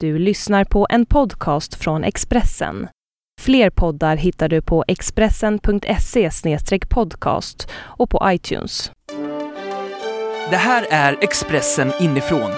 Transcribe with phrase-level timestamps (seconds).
[0.00, 2.88] Du lyssnar på en podcast från Expressen.
[3.40, 6.30] Fler poddar hittar du på expressen.se
[6.90, 8.92] podcast och på iTunes.
[10.50, 12.50] Det här är Expressen inifrån.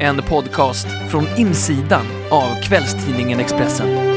[0.00, 4.11] En podcast från insidan av kvällstidningen Expressen.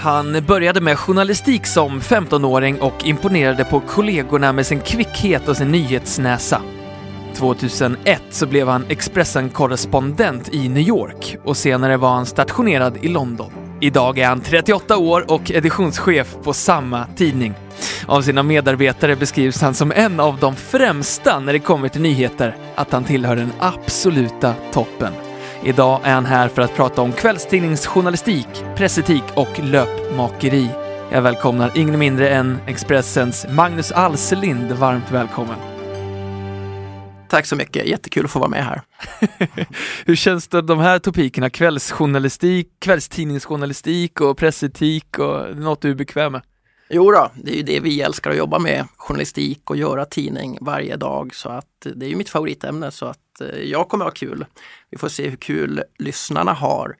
[0.00, 5.70] Han började med journalistik som 15-åring och imponerade på kollegorna med sin kvickhet och sin
[5.70, 6.62] nyhetsnäsa.
[7.34, 13.50] 2001 så blev han Expressen-korrespondent i New York och senare var han stationerad i London.
[13.80, 17.54] Idag är han 38 år och editionschef på samma tidning.
[18.06, 22.56] Av sina medarbetare beskrivs han som en av de främsta när det kommer till nyheter,
[22.74, 25.29] att han tillhör den absoluta toppen.
[25.64, 28.46] Idag är han här för att prata om kvällstidningsjournalistik,
[28.76, 30.70] pressetik och löpmakeri.
[31.12, 35.56] Jag välkomnar ingen mindre än Expressens Magnus Alselind varmt välkommen.
[37.28, 38.82] Tack så mycket, jättekul att få vara med här.
[40.06, 46.32] Hur känns det de här topikerna, kvällsjournalistik, kvällstidningsjournalistik och pressetik och något du är bekväm
[46.32, 46.42] med?
[46.90, 50.58] Jo då, det är ju det vi älskar att jobba med, journalistik och göra tidning
[50.60, 51.34] varje dag.
[51.34, 54.46] Så att det är ju mitt favoritämne så att eh, jag kommer ha kul.
[54.90, 56.96] Vi får se hur kul lyssnarna har.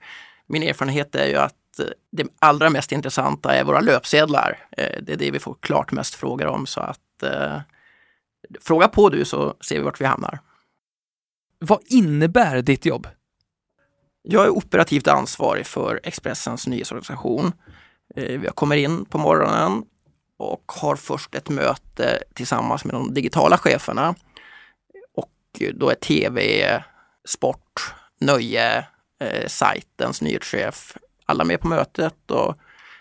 [0.47, 4.67] Min erfarenhet är ju att eh, det allra mest intressanta är våra löpsedlar.
[4.77, 7.57] Eh, det är det vi får klart mest frågor om så att eh,
[8.61, 10.39] fråga på du så ser vi vart vi hamnar.
[11.59, 13.07] Vad innebär ditt jobb?
[14.23, 17.51] Jag är operativt ansvarig för Expressens nyhetsorganisation.
[18.15, 19.83] Jag kommer in på morgonen
[20.37, 24.15] och har först ett möte tillsammans med de digitala cheferna.
[25.73, 26.83] Då är tv,
[27.25, 28.85] sport, nöje,
[29.21, 32.31] eh, sajtens nyhetschef, alla med på mötet.
[32.31, 32.55] Och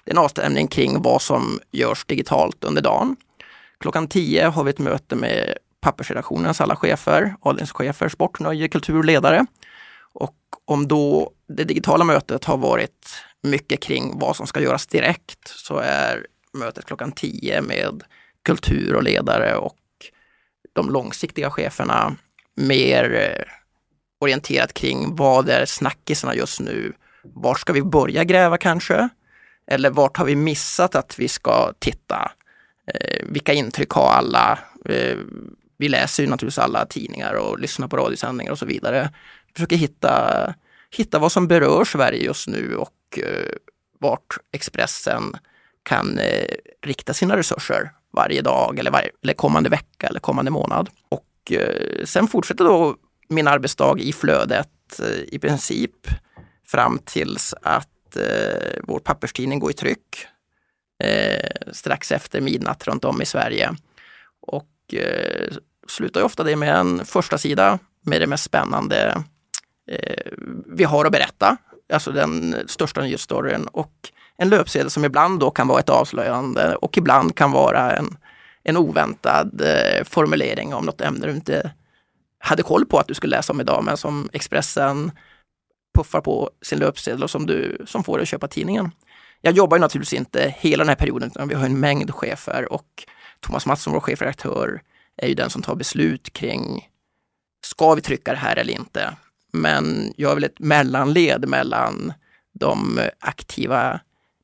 [0.04, 3.16] det är en avstämning kring vad som görs digitalt under dagen.
[3.80, 9.46] Klockan 10 har vi ett möte med pappersredaktionens alla chefer, avdelningschefer, sport, nöje, kultur, ledare.
[10.12, 15.48] Och om då det digitala mötet har varit mycket kring vad som ska göras direkt
[15.48, 18.02] så är mötet klockan 10 med
[18.42, 19.76] kultur och ledare och
[20.72, 22.16] de långsiktiga cheferna
[22.60, 23.44] mer eh,
[24.20, 26.92] orienterat kring vad är snackisarna just nu?
[27.22, 29.08] Var ska vi börja gräva kanske?
[29.66, 32.32] Eller vart har vi missat att vi ska titta?
[32.86, 34.58] Eh, vilka intryck har alla?
[34.84, 35.16] Eh,
[35.78, 39.10] vi läser ju naturligtvis alla tidningar och lyssnar på radiosändningar och så vidare.
[39.54, 40.54] Försöker hitta,
[40.90, 43.52] hitta vad som berör Sverige just nu och eh,
[43.98, 45.36] vart Expressen
[45.82, 50.88] kan eh, rikta sina resurser varje dag eller, varje, eller kommande vecka eller kommande månad.
[51.08, 52.96] Och Eh, sen fortsätter då
[53.28, 56.06] min arbetsdag i flödet eh, i princip
[56.66, 60.26] fram tills att eh, vår papperstidning går i tryck
[61.04, 63.70] eh, strax efter midnatt runt om i Sverige.
[64.40, 65.52] Och eh,
[65.88, 69.22] slutar ofta det med en första sida med det mest spännande
[69.90, 70.32] eh,
[70.66, 71.56] vi har att berätta.
[71.92, 73.92] Alltså den största nyhetsstoryn och
[74.36, 78.16] en löpsedel som ibland då kan vara ett avslöjande och ibland kan vara en,
[78.62, 81.72] en oväntad eh, formulering om något ämne du inte
[82.38, 85.12] hade koll på att du skulle läsa om idag, men som Expressen
[85.94, 88.90] puffar på sin löpsedel och som, du, som får dig att köpa tidningen.
[89.40, 93.06] Jag jobbar naturligtvis inte hela den här perioden, utan vi har en mängd chefer och
[93.40, 94.82] Thomas Mattsson, vår chefredaktör,
[95.16, 96.88] är ju den som tar beslut kring
[97.64, 99.16] ska vi trycka det här eller inte?
[99.52, 102.12] Men jag är väl ett mellanled mellan
[102.52, 104.00] de aktiva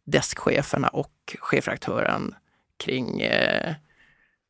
[0.06, 2.34] deskcheferna och chefredaktören
[2.84, 3.74] kring eh,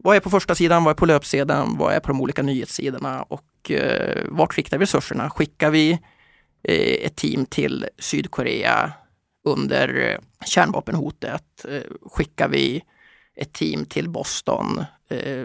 [0.06, 3.22] vad är på första sidan, vad är på löpsedeln, vad är på de olika nyhetssidorna
[3.22, 5.31] och eh, vart riktar vi resurserna?
[5.31, 5.93] Skickar vi
[6.62, 8.93] eh, ett team till Sydkorea
[9.45, 11.65] under eh, kärnvapenhotet?
[11.69, 12.83] Eh, skickar vi
[13.37, 15.45] ett team till Boston eh,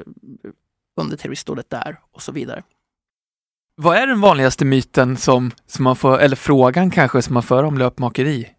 [0.98, 2.64] under terroristdådet där och så vidare.
[3.76, 7.64] Vad är den vanligaste myten som, som man får, eller frågan kanske som man för
[7.64, 8.50] om löpmakeri?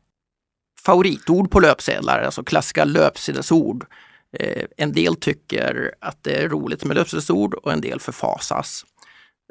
[0.87, 3.87] Favoritord på löpsedlar, alltså klassiska löpsedelsord.
[4.39, 8.85] Eh, en del tycker att det är roligt med löpsedelsord och en del förfasas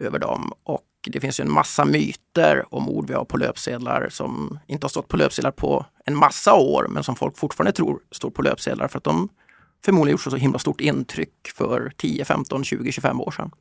[0.02, 0.54] över dem.
[0.64, 4.90] Och det finns en massa myter om ord vi har på löpsedlar som inte har
[4.90, 8.88] stått på löpsedlar på en massa år, men som folk fortfarande tror står på löpsedlar
[8.88, 9.30] för att de
[9.86, 13.52] förmodligen gjort så himla stort intryck för 10, 15, 20, 25 år sedan.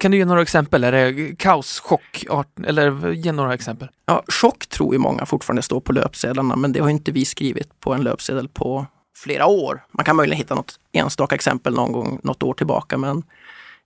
[0.00, 0.84] Kan du ge några exempel?
[0.84, 3.88] Är det kaos, chock, art, eller ge några exempel?
[4.06, 7.80] Ja, chock tror ju många fortfarande står på löpsedlarna, men det har inte vi skrivit
[7.80, 8.86] på en löpsedel på
[9.18, 9.84] flera år.
[9.92, 13.22] Man kan möjligen hitta något enstaka exempel någon gång något år tillbaka, men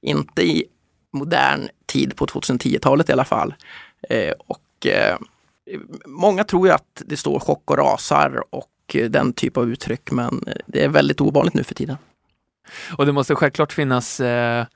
[0.00, 0.64] inte i
[1.12, 3.55] modern tid på 2010-talet i alla fall.
[4.11, 5.17] Eh, och eh,
[6.06, 8.69] många tror ju att det står chock och rasar och
[9.08, 11.96] den typ av uttryck, men det är väldigt ovanligt nu för tiden.
[12.99, 14.67] Och det måste självklart finnas, eh,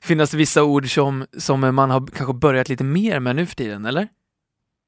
[0.00, 3.84] finnas vissa ord som, som man har kanske börjat lite mer med nu för tiden,
[3.84, 4.08] eller?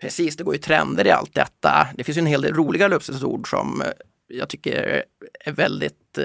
[0.00, 1.88] Precis, det går ju trender i allt detta.
[1.94, 3.88] Det finns en hel del roliga löpsedelsord som eh,
[4.32, 5.04] jag tycker
[5.40, 6.24] är väldigt eh,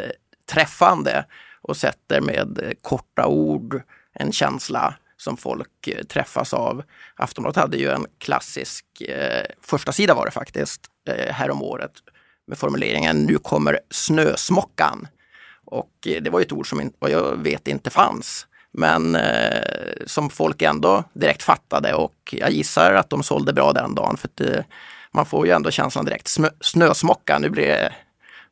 [0.52, 1.26] träffande
[1.62, 3.82] och sätter med eh, korta ord
[4.14, 6.84] en känsla som folk eh, träffas av.
[7.16, 11.92] Aftonbladet hade ju en klassisk eh, första sida var det faktiskt, eh, häromåret
[12.48, 15.08] med formuleringen Nu kommer snösmockan.
[15.66, 18.48] Och eh, det var ju ett ord som vad jag vet inte fanns.
[18.72, 19.62] Men eh,
[20.06, 24.18] som folk ändå direkt fattade och jag gissar att de sålde bra den dagen.
[24.18, 24.64] För att, eh,
[25.12, 27.94] man får ju ändå känslan direkt, snösmocka, nu blir, det,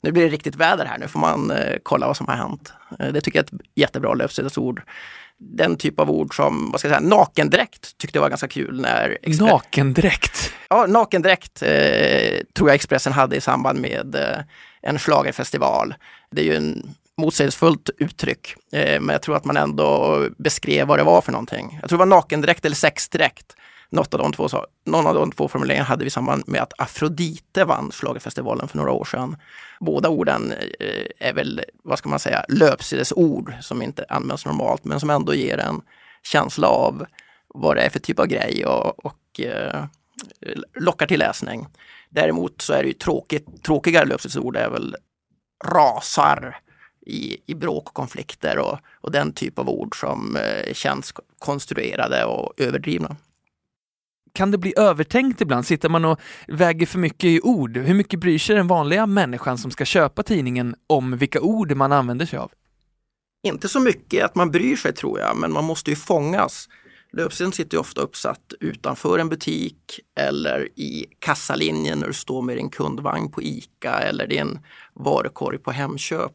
[0.02, 2.74] nu blir det riktigt väder här, nu får man eh, kolla vad som har hänt.
[3.00, 4.82] Eh, det tycker jag är ett jättebra löpsedelsord
[5.38, 8.82] den typ av ord som, vad ska jag säga, nakendräkt tyckte jag var ganska kul.
[8.82, 10.54] när Expre Nakendräkt?
[10.70, 14.40] Ja, nakendräkt eh, tror jag Expressen hade i samband med eh,
[14.82, 15.96] en slagerfestival.
[16.32, 21.00] Det är ju en motsägelsefullt uttryck, eh, men jag tror att man ändå beskrev vad
[21.00, 21.78] det var för någonting.
[21.82, 23.56] Jag tror det var nakendräkt eller sexdräkt.
[23.90, 24.50] Något av de två,
[24.86, 28.78] någon av de två formuleringarna hade vi i samband med att Afrodite vann Schlagerfestivalen för
[28.78, 29.38] några år sedan.
[29.80, 35.00] Båda orden eh, är väl, vad ska man säga, löpsedelsord som inte används normalt men
[35.00, 35.82] som ändå ger en
[36.24, 37.06] känsla av
[37.48, 39.86] vad det är för typ av grej och, och eh,
[40.80, 41.68] lockar till läsning.
[42.10, 44.96] Däremot så är det ju tråkigt, tråkigare löpsedelsord är väl
[45.66, 46.58] rasar
[47.06, 52.26] i, i bråk och konflikter och, och den typ av ord som eh, känns konstruerade
[52.26, 53.16] och överdrivna
[54.36, 55.66] kan det bli övertänkt ibland?
[55.66, 57.78] Sitter man och väger för mycket i ord?
[57.78, 61.92] Hur mycket bryr sig den vanliga människan som ska köpa tidningen om vilka ord man
[61.92, 62.52] använder sig av?
[63.44, 66.70] Inte så mycket att man bryr sig tror jag, men man måste ju fångas.
[67.14, 72.58] Löpsedeln sitter ju ofta uppsatt utanför en butik eller i kassalinjen när du står med
[72.58, 74.60] din kundvagn på ICA eller din
[74.94, 76.34] varukorg på Hemköp.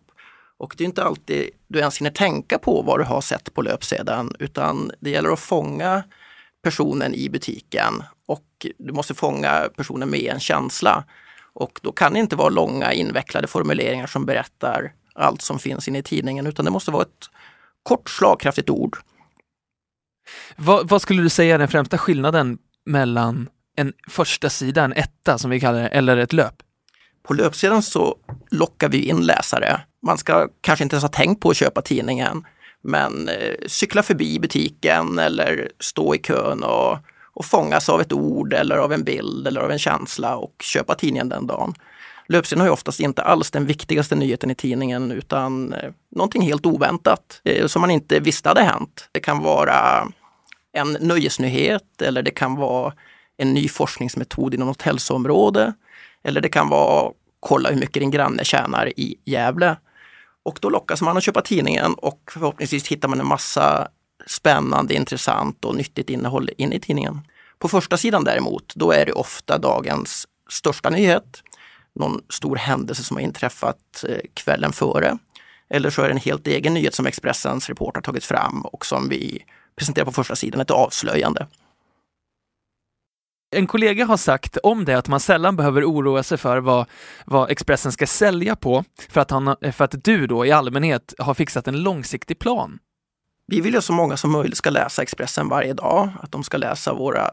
[0.59, 3.63] Och det är inte alltid du ens hinner tänka på vad du har sett på
[3.63, 6.03] löpsedeln utan det gäller att fånga
[6.63, 11.05] personen i butiken och du måste fånga personen med en känsla.
[11.53, 15.99] Och då kan det inte vara långa invecklade formuleringar som berättar allt som finns inne
[15.99, 17.31] i tidningen utan det måste vara ett
[17.83, 18.99] kort slagkraftigt ord.
[20.57, 25.39] Vad, vad skulle du säga är den främsta skillnaden mellan en första sida, en etta
[25.39, 26.63] som vi kallar det, eller ett löp?
[27.23, 28.17] På löpsidan så
[28.51, 29.81] lockar vi in läsare.
[30.03, 32.45] Man ska kanske inte ens ha tänkt på att köpa tidningen.
[32.83, 36.99] Men eh, cykla förbi butiken eller stå i kön och,
[37.33, 40.95] och fångas av ett ord eller av en bild eller av en känsla och köpa
[40.95, 41.75] tidningen den dagen.
[42.29, 46.67] Löpsedeln har ju oftast inte alls den viktigaste nyheten i tidningen utan eh, någonting helt
[46.67, 49.09] oväntat eh, som man inte visste hade hänt.
[49.13, 50.09] Det kan vara
[50.73, 52.93] en nöjesnyhet eller det kan vara
[53.37, 55.73] en ny forskningsmetod inom något hälsoområde.
[56.25, 59.77] Eller det kan vara kolla hur mycket din granne tjänar i Gävle.
[60.43, 63.89] Och då lockas man att köpa tidningen och förhoppningsvis hittar man en massa
[64.27, 67.21] spännande, intressant och nyttigt innehåll in i tidningen.
[67.59, 71.43] På första sidan däremot, då är det ofta dagens största nyhet.
[71.95, 75.19] Någon stor händelse som har inträffat eh, kvällen före.
[75.71, 79.09] Eller så är det en helt egen nyhet som Expressens reporter tagit fram och som
[79.09, 79.45] vi
[79.77, 81.47] presenterar på första sidan, ett avslöjande.
[83.53, 86.87] En kollega har sagt om det att man sällan behöver oroa sig för vad,
[87.25, 91.35] vad Expressen ska sälja på för att, han, för att du då i allmänhet har
[91.35, 92.79] fixat en långsiktig plan.
[93.47, 96.45] Vi vill ju att så många som möjligt ska läsa Expressen varje dag, att de
[96.45, 97.31] ska läsa våra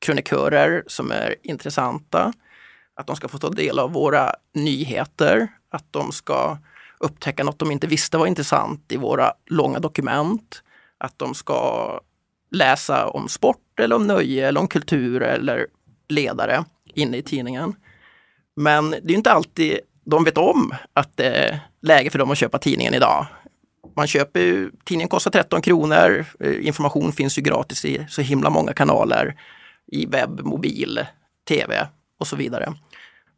[0.00, 2.32] krönikörer som är intressanta,
[2.94, 6.58] att de ska få ta del av våra nyheter, att de ska
[6.98, 10.62] upptäcka något de inte visste var intressant i våra långa dokument,
[10.98, 12.00] att de ska
[12.50, 15.66] läsa om sport eller om nöje eller om kultur eller
[16.08, 16.64] ledare
[16.94, 17.74] inne i tidningen.
[18.56, 22.38] Men det är inte alltid de vet om att det är läge för dem att
[22.38, 23.26] köpa tidningen idag.
[23.96, 28.50] Man köper ju, tidningen kostar 13 kronor, eh, information finns ju gratis i så himla
[28.50, 29.36] många kanaler
[29.86, 31.06] i webb, mobil,
[31.48, 31.88] tv
[32.18, 32.72] och så vidare.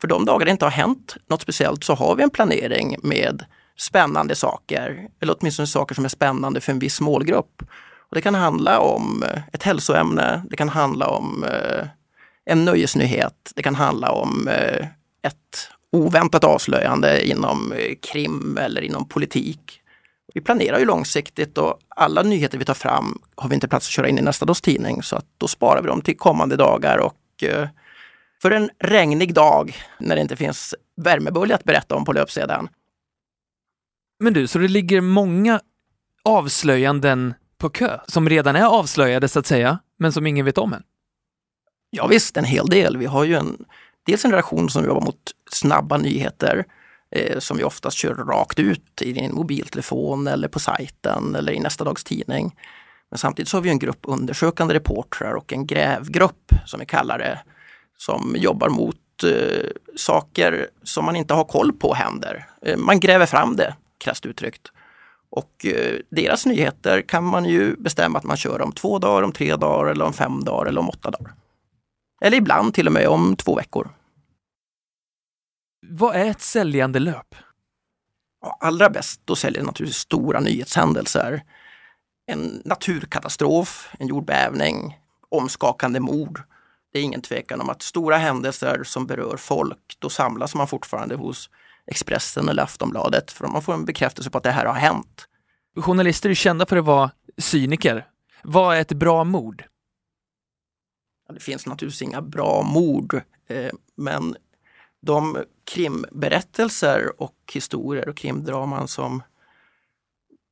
[0.00, 3.44] För de dagar det inte har hänt något speciellt så har vi en planering med
[3.78, 7.62] spännande saker, eller åtminstone saker som är spännande för en viss målgrupp.
[8.12, 11.86] Och det kan handla om eh, ett hälsoämne, det kan handla om eh,
[12.44, 14.86] en nöjesnyhet, det kan handla om eh,
[15.22, 19.80] ett oväntat avslöjande inom krim eller inom politik.
[20.34, 23.92] Vi planerar ju långsiktigt och alla nyheter vi tar fram har vi inte plats att
[23.92, 26.98] köra in i nästa dags tidning så att då sparar vi dem till kommande dagar
[26.98, 27.44] och
[28.42, 32.68] för en regnig dag när det inte finns värmebölja att berätta om på löpsedeln.
[34.20, 35.60] Men du, så det ligger många
[36.24, 40.72] avslöjanden på kö, som redan är avslöjade så att säga, men som ingen vet om
[40.72, 40.82] än?
[41.90, 42.96] Ja visst, en hel del.
[42.96, 43.64] Vi har ju en,
[44.06, 46.64] dels en relation som jobbar mot snabba nyheter.
[47.16, 51.60] eh, som vi oftast kör rakt ut i din mobiltelefon eller på sajten eller i
[51.60, 52.56] nästa dags tidning.
[53.10, 57.18] Men samtidigt så har vi en grupp undersökande reportrar och en grävgrupp som vi kallar
[57.18, 57.38] det,
[57.98, 62.46] som jobbar mot eh, saker som man inte har koll på händer.
[62.62, 64.72] Eh, man gräver fram det, krasst uttryckt.
[65.32, 69.32] Och eh, deras nyheter kan man ju bestämma att man kör om två dagar, om
[69.32, 71.32] tre dagar eller om fem dagar eller om åtta dagar.
[72.20, 73.88] Eller ibland till och med om två veckor.
[75.86, 77.34] Vad är ett säljande löp?
[78.60, 81.42] allra bäst, då säljer naturligtvis stora nyhetshändelser.
[82.26, 84.98] En naturkatastrof, en jordbävning,
[85.28, 86.42] omskakande mord.
[86.92, 91.14] Det är ingen tvekan om att stora händelser som berör folk, då samlas man fortfarande
[91.14, 91.50] hos
[91.86, 95.28] Expressen eller Aftonbladet för man får en bekräftelse på att det här har hänt.
[95.76, 98.08] Journalister är kända för att vara cyniker.
[98.42, 99.64] Vad är ett bra mord?
[101.34, 103.14] Det finns naturligtvis inga bra mord,
[103.46, 104.36] eh, men
[105.00, 109.22] de krimberättelser och historier och krimdraman som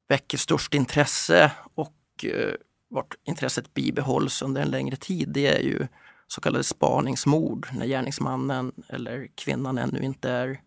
[0.09, 2.55] väcker störst intresse och eh,
[2.89, 5.87] vart intresset bibehålls under en längre tid, det är ju
[6.27, 10.61] så kallade spaningsmord när gärningsmannen eller kvinnan ännu inte är,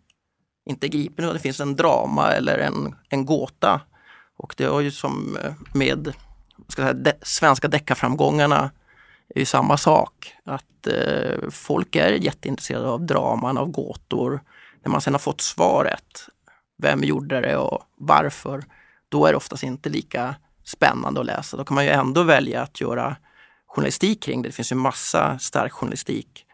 [0.65, 3.82] inte gripen och det finns en drama eller en, en gåta.
[4.38, 6.13] Och det har ju som eh, med
[6.67, 8.72] ska säga, de, svenska deckarframgångarna
[9.36, 10.36] är ju samma sak.
[10.43, 14.41] Att eh, folk är jätteintresserade av draman, av gåtor.
[14.84, 16.27] När man sen har fått svaret,
[16.77, 18.63] vem gjorde det och varför,
[19.10, 21.58] då är det oftast inte lika spännande att läsa.
[21.58, 23.15] Då kan man ju ändå välja att göra
[23.67, 24.50] journalistik kring det.
[24.50, 26.46] Det finns ju massa stark journalistik.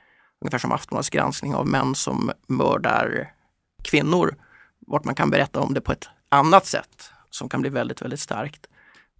[0.41, 3.33] Ungefär som Aftonbladets granskning av män som mördar
[3.81, 4.35] kvinnor.
[4.79, 8.19] Vart man kan berätta om det på ett annat sätt som kan bli väldigt, väldigt
[8.19, 8.67] starkt.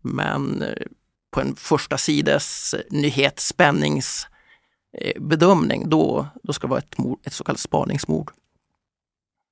[0.02, 0.86] Men eh,
[1.32, 7.60] på en första sides nyhetsspänningsbedömning, då, då ska det vara ett, mord, ett så kallat
[7.60, 8.32] spaningsmord.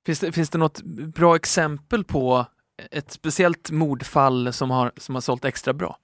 [0.06, 0.82] Finns det, finns det något
[1.14, 2.46] bra exempel på
[2.90, 5.98] ett speciellt mordfall som har, som har sålt extra bra?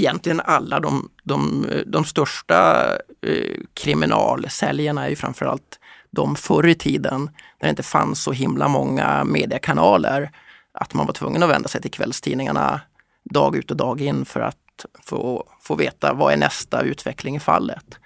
[0.00, 2.90] Egentligen alla de, de, de största
[3.22, 5.80] eh, kriminalsäljarna är ju framförallt
[6.14, 7.30] de förr i tiden
[7.60, 10.30] när det inte fanns så himla många mediekanaler
[10.72, 12.80] att man var tvungen att vända sig till kvällstidningarna
[13.24, 17.40] dag ut och dag in för att få, få veta vad är nästa utveckling i
[17.40, 17.98] fallet.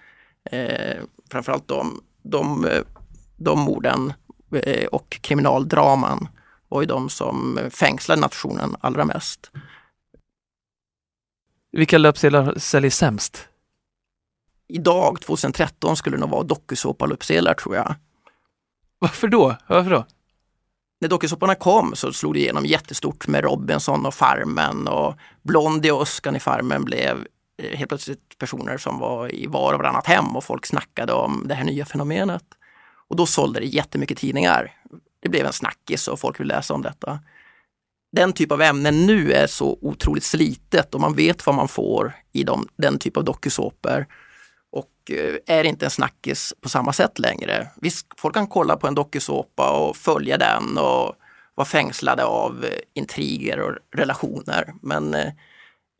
[0.50, 0.96] Eh,
[1.30, 2.66] framförallt de, de,
[3.36, 4.12] de morden
[4.62, 6.28] eh, och kriminaldraman
[6.68, 9.50] var ju de som fängslade nationen allra mest.
[11.72, 13.48] Vilka löpsedlar säljer sämst?
[14.68, 17.94] Idag, 2013, skulle det nog vara dokusåpalöpsedlar tror jag.
[18.98, 19.56] Varför då?
[19.66, 20.04] Varför då?
[21.00, 26.02] när dokusåporna kom så slog det igenom jättestort med Robinson och Farmen och Blondie och
[26.02, 27.26] Öskan i Farmen blev
[27.62, 31.44] eh, helt plötsligt personer som var i var och varannat hem och folk snackade om
[31.48, 32.44] det här nya fenomenet.
[33.08, 34.72] Och då sålde det jättemycket tidningar.
[35.20, 37.20] Det blev en snackis och folk vill läsa om detta.
[38.12, 42.16] Den typ av ämnen nu är så otroligt slitet och man vet vad man får
[42.32, 44.06] i de, den typ av dokusåpor
[44.72, 47.68] och eh, är inte en snackis på samma sätt längre.
[47.76, 51.14] Visst, folk kan kolla på en dokusåpa och följa den och
[51.54, 54.74] vara fängslade av eh, intriger och relationer.
[54.82, 55.32] Men eh,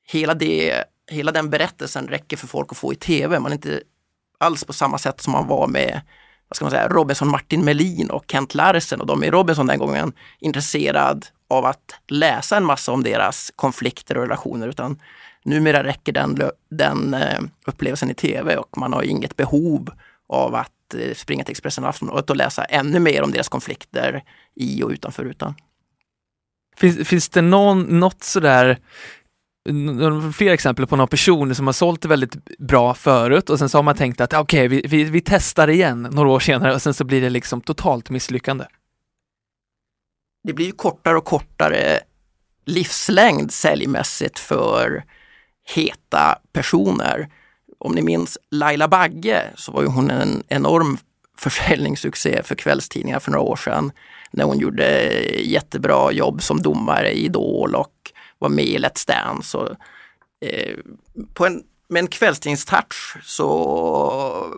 [0.06, 3.38] hela, det, hela den berättelsen räcker för folk att få i tv.
[3.38, 3.80] Man är inte
[4.38, 6.00] alls på samma sätt som man var med
[6.48, 9.78] vad ska man säga, Robinson Martin Melin och Kent Larsen och de i Robinson den
[9.78, 15.02] gången intresserad av att läsa en massa om deras konflikter och relationer utan
[15.48, 16.40] Numera räcker den,
[16.70, 19.90] den eh, upplevelsen i tv och man har inget behov
[20.28, 24.24] av att eh, springa till Expressen och Aftonbladet och läsa ännu mer om deras konflikter
[24.54, 25.54] i och utanför rutan.
[26.76, 28.78] Finns, finns det någon, något sådär
[30.34, 33.82] fler exempel på någon person som har sålt väldigt bra förut och sen så har
[33.82, 36.94] man tänkt att okej, okay, vi, vi, vi testar igen några år senare och sen
[36.94, 38.64] så blir det liksom totalt misslyckande.
[40.44, 42.00] Det blir kortare och kortare
[42.64, 45.04] livslängd säljmässigt för
[45.74, 47.28] heta personer.
[47.78, 50.98] Om ni minns Laila Bagge så var ju hon en enorm
[51.38, 53.92] försäljningssuccé för kvällstidningar för några år sedan
[54.30, 55.10] när hon gjorde
[55.40, 57.94] jättebra jobb som domare i Idol och
[58.38, 59.58] var med i Let's Dance.
[59.58, 59.68] Och,
[60.40, 60.76] eh,
[61.34, 63.48] på en, med en kvällstidningstouch så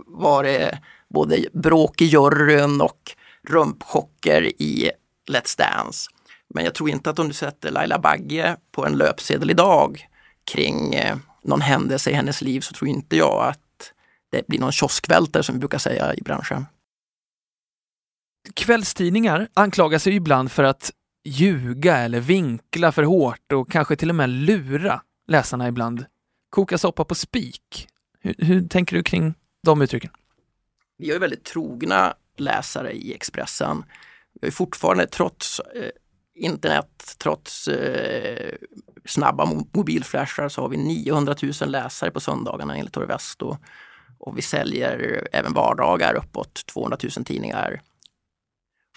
[0.07, 3.13] var det både bråk i juryn och
[3.49, 4.91] rumpchocker i
[5.31, 6.11] Let's Dance.
[6.55, 10.07] Men jag tror inte att om du sätter Laila Bagge på en löpsedel idag
[10.45, 13.93] kring eh, någon händelse i hennes liv så tror inte jag att
[14.31, 16.67] det blir någon kioskvältare som vi brukar säga i branschen.
[18.55, 20.93] Kvällstidningar anklagas ju ibland för att
[21.25, 26.05] ljuga eller vinkla för hårt och kanske till och med lura läsarna ibland.
[26.51, 27.89] Koka soppa på spik.
[28.21, 30.11] Hur, hur tänker du kring de uttrycken?
[30.97, 33.85] Vi är väldigt trogna läsare i Expressen.
[34.41, 35.91] Vi har fortfarande trots eh,
[36.41, 38.55] internet, trots eh,
[39.05, 43.57] snabba mobilflashar så har vi 900 000 läsare på söndagarna enligt Torvesto.
[44.19, 47.83] Och vi säljer även vardagar uppåt 200 000 tidningar.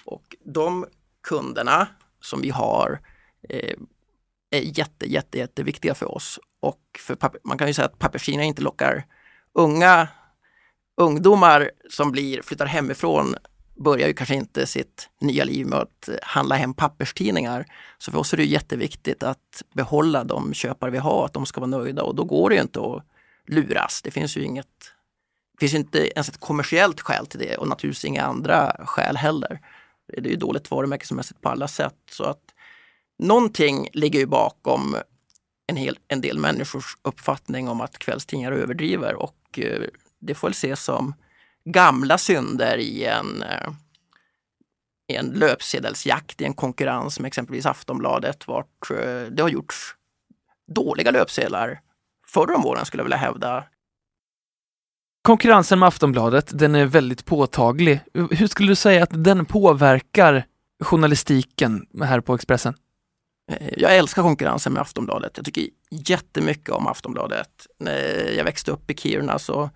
[0.05, 0.85] Och de
[1.27, 1.87] kunderna
[2.21, 2.99] som vi har
[3.49, 3.75] eh,
[4.51, 6.39] är jätte, jätte, jätteviktiga för oss.
[6.59, 9.05] Och för man kan ju säga att papperstidningar inte lockar
[9.53, 10.07] unga
[10.97, 13.35] ungdomar som blir, flyttar hemifrån
[13.75, 17.65] börjar ju kanske inte sitt nya liv med att handla hem papperstidningar.
[17.97, 21.61] Så för oss är det jätteviktigt att behålla de köpare vi har, att de ska
[21.61, 23.03] vara nöjda och då går det ju inte att
[23.47, 24.01] luras.
[24.01, 24.67] Det finns ju inget,
[25.53, 29.59] det finns inte ens ett kommersiellt skäl till det och naturligtvis inga andra skäl heller.
[30.07, 31.97] Det är ju dåligt varumärkesmässigt på alla sätt.
[32.11, 32.43] Så att
[33.19, 34.95] någonting ligger ju bakom
[35.67, 39.81] en, hel, en del människors uppfattning om att kvällstidningar överdriver och eh,
[40.19, 41.13] det får väl ses som
[41.65, 43.69] gamla synder i en, eh,
[45.07, 49.95] en löpsedelsjakt i en konkurrens med exempelvis Aftonbladet vart eh, det har gjorts
[50.67, 51.79] dåliga löpsedlar
[52.27, 53.63] förr om åren skulle jag vilja hävda.
[55.21, 57.99] Konkurrensen med Aftonbladet, den är väldigt påtaglig.
[58.13, 60.45] Hur skulle du säga att den påverkar
[60.83, 62.73] journalistiken här på Expressen?
[63.51, 65.31] Eh, jag älskar konkurrensen med Aftonbladet.
[65.35, 67.67] Jag tycker jättemycket om Aftonbladet.
[67.79, 69.69] När jag växte upp i Kiruna så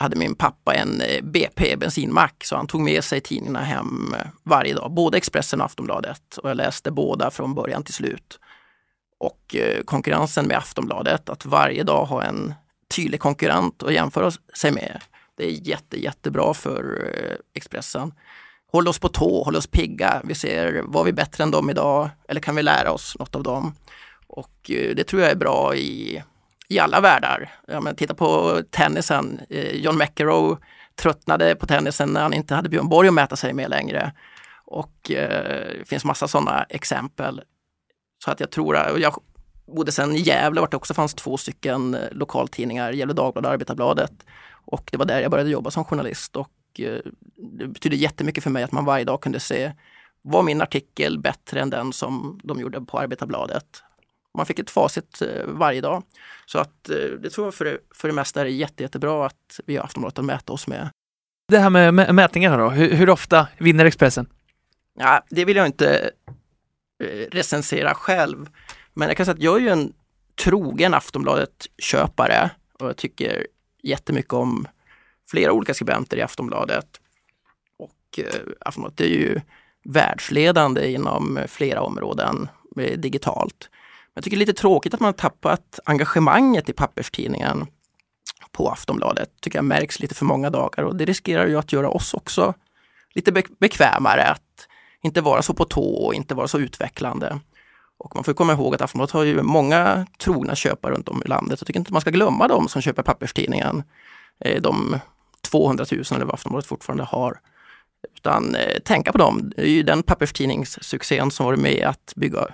[0.00, 4.26] hade min pappa en eh, BP bensinmack så han tog med sig tidningarna hem eh,
[4.42, 6.38] varje dag, både Expressen och Aftonbladet.
[6.38, 8.38] Och jag läste båda från början till slut.
[9.18, 12.54] Och eh, konkurrensen med Aftonbladet, att varje dag ha en
[12.96, 15.00] tydlig konkurrent att jämföra sig med,
[15.36, 17.08] det är jätte, jättebra för
[17.54, 18.12] Expressen
[18.72, 20.20] håll oss på tå, håll oss pigga.
[20.24, 22.10] Vi ser, var vi bättre än dem idag?
[22.28, 23.74] Eller kan vi lära oss något av dem?
[24.26, 26.22] Och det tror jag är bra i,
[26.70, 27.52] i alla världar.
[27.66, 29.40] Ja, men titta på tennisen.
[29.50, 30.56] Eh, John McEnroe
[30.94, 34.12] tröttnade på tennisen när han inte hade Björn Borg att mäta sig med längre.
[34.64, 37.42] Och eh, det finns massa sådana exempel.
[38.24, 39.22] Så att jag tror, och jag
[39.76, 43.52] bodde sen i Gävle vart det också fanns två stycken eh, lokaltidningar, Gävle Dagblad och
[43.52, 44.12] Arbetarbladet.
[44.64, 47.00] Och det var där jag började jobba som journalist och Eh,
[47.36, 49.72] det betydde jättemycket för mig att man varje dag kunde se
[50.22, 53.82] var min artikel bättre än den som de gjorde på Arbetarbladet?
[54.36, 56.02] Man fick ett facit eh, varje dag.
[56.46, 59.60] Så att eh, det tror jag för det, för det mesta är jätte, jättebra att
[59.66, 60.90] vi har Aftonbladet att mäta oss med.
[61.48, 64.26] Det här med mätningarna då, hur, hur ofta vinner Expressen?
[64.98, 66.10] Ja, det vill jag inte
[67.30, 68.48] recensera själv.
[68.94, 69.92] Men jag kan säga att jag är ju en
[70.44, 73.46] trogen Aftonbladet-köpare och jag tycker
[73.82, 74.68] jättemycket om
[75.30, 77.00] flera olika skribenter i Aftonbladet.
[77.78, 79.40] Och eh, Aftonbladet är ju
[79.84, 83.70] världsledande inom flera områden eh, digitalt.
[84.14, 87.66] Jag tycker det är lite tråkigt att man har tappat engagemanget i papperstidningen
[88.52, 89.30] på Aftonbladet.
[89.40, 92.54] tycker jag märks lite för många dagar och det riskerar ju att göra oss också
[93.14, 94.68] lite bekvämare att
[95.02, 97.40] inte vara så på tå och inte vara så utvecklande.
[97.98, 101.28] Och man får komma ihåg att Aftonbladet har ju många trogna köpare runt om i
[101.28, 101.60] landet.
[101.60, 103.82] Jag tycker inte man ska glömma dem som köper papperstidningen.
[104.44, 104.98] Eh, de
[105.50, 107.40] 200 000 eller vad Aftonbladet fortfarande har.
[108.16, 109.52] Utan eh, tänka på dem.
[109.56, 112.48] Det är ju den papperstidningssuccén som varit med att bygga,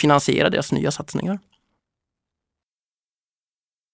[0.00, 1.38] finansiera deras nya satsningar.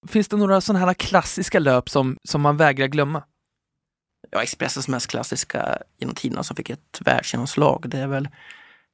[0.09, 3.23] Finns det några sådana här klassiska löp som, som man vägrar glömma?
[4.31, 8.29] Ja, Expressens mest klassiska genom tiderna som fick ett världsgenomslag, det är väl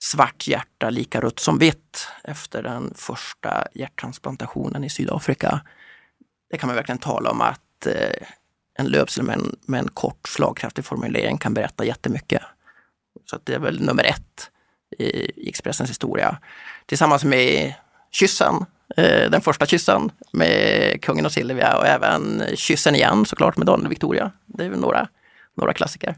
[0.02, 5.60] Svart hjärta lika rött som vitt efter den första hjärttransplantationen i Sydafrika.
[6.50, 8.26] Det kan man verkligen tala om att eh,
[8.78, 12.42] en löpsedel med en, med en kort slagkraftig formulering kan berätta jättemycket.
[13.24, 14.50] Så det är väl nummer ett
[14.98, 16.38] i, i Expressens historia.
[16.90, 17.74] Tillsammans med
[18.10, 18.54] Kyssen,
[18.96, 23.86] eh, den första kyssen med kungen och Silvia och även Kyssen igen såklart med Daniel
[23.86, 24.32] och Victoria.
[24.46, 25.08] Det är väl några,
[25.56, 26.16] några klassiker.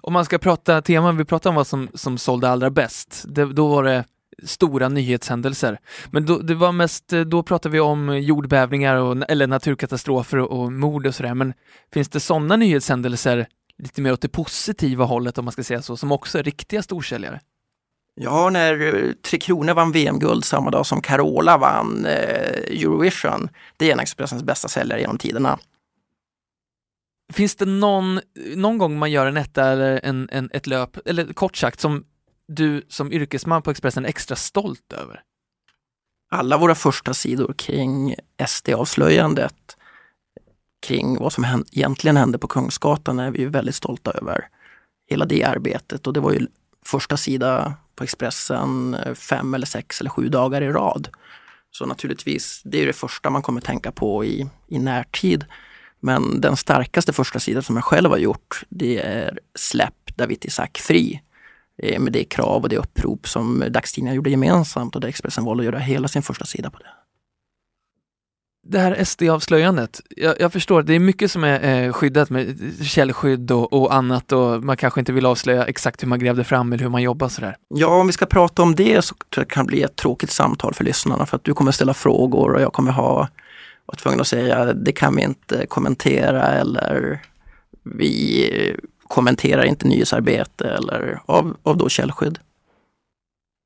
[0.00, 3.24] Om man ska prata teman, vi pratar om vad som, som sålde allra bäst.
[3.28, 4.04] Det, då var det
[4.44, 5.78] stora nyhetshändelser.
[6.10, 10.60] Men då, det var mest, eh, då pratade vi om jordbävningar och, eller naturkatastrofer och,
[10.60, 11.34] och mord och sådär.
[11.34, 11.54] Men
[11.92, 13.46] finns det sådana nyhetshändelser
[13.78, 16.82] lite mer åt det positiva hållet om man ska säga så, som också är riktiga
[16.82, 17.40] storsäljare?
[18.14, 23.48] Ja, när eh, Tre Kronor vann VM-guld samma dag som Carola vann eh, Eurovision.
[23.76, 25.58] Det är en Expressens bästa säljare genom tiderna.
[27.32, 28.20] Finns det någon,
[28.56, 32.04] någon gång man gör en etta eller en, en, ett löp, eller kort sagt, som
[32.48, 35.22] du som yrkesman på Expressen extra stolt över?
[36.30, 38.14] Alla våra första sidor kring
[38.46, 39.76] SD-avslöjandet,
[40.86, 44.48] kring vad som egentligen hände på Kungsgatan är vi väldigt stolta över.
[45.10, 46.46] Hela det arbetet och det var ju
[46.86, 51.08] första sida på Expressen eh, fem eller sex eller sju dagar i rad.
[51.70, 55.44] Så naturligtvis, det är det första man kommer tänka på i, i närtid.
[56.00, 60.78] Men den starkaste första sidan som jag själv har gjort, det är Släpp Dawit Isaak
[60.78, 61.22] fri
[61.78, 65.60] eh, med det krav och det upprop som dagstidningarna gjorde gemensamt och där Expressen valde
[65.60, 66.90] att göra hela sin första sida på det.
[68.64, 73.50] Det här SD-avslöjandet, jag, jag, förstår, det är mycket som är eh, skyddat med källskydd
[73.50, 76.82] och, och, annat och man kanske inte vill avslöja exakt hur man grävde fram eller
[76.82, 77.56] hur man jobbar sådär.
[77.68, 80.30] Ja, om vi ska prata om det så tror jag det kan bli ett tråkigt
[80.30, 83.28] samtal för lyssnarna för att du kommer ställa frågor och jag kommer ha
[83.86, 87.22] var tvungen att säga det kan vi inte kommentera eller
[87.82, 88.76] vi
[89.08, 92.38] kommenterar inte nyhetsarbete eller av, av då källskydd.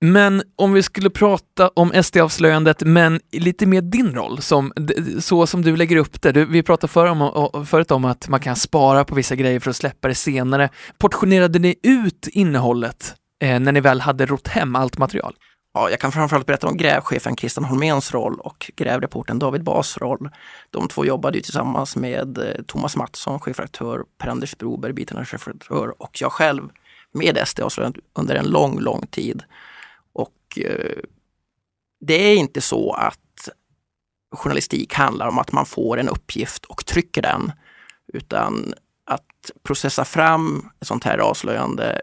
[0.01, 4.73] Men om vi skulle prata om SD-avslöjandet, men lite mer din roll, som,
[5.21, 6.33] så som du lägger upp det.
[6.33, 9.71] Du, vi pratade för om, förut om att man kan spara på vissa grejer för
[9.71, 10.69] att släppa det senare.
[10.99, 15.35] Portionerade ni ut innehållet eh, när ni väl hade rott hem allt material?
[15.75, 20.31] Ja, jag kan framförallt berätta om grävchefen Christian Holméns roll och grävreporten David Bas roll.
[20.71, 26.21] De två jobbade ju tillsammans med eh, Thomas Mattsson, chefredaktör, Per-Anders Broberg, biträdande chefredaktör och
[26.21, 26.63] jag själv
[27.13, 29.43] med SD-avslöjandet under en lång, lång tid.
[30.57, 31.03] Och eh,
[32.01, 33.49] det är inte så att
[34.35, 37.53] journalistik handlar om att man får en uppgift och trycker den,
[38.13, 42.01] utan att processa fram ett sånt här avslöjande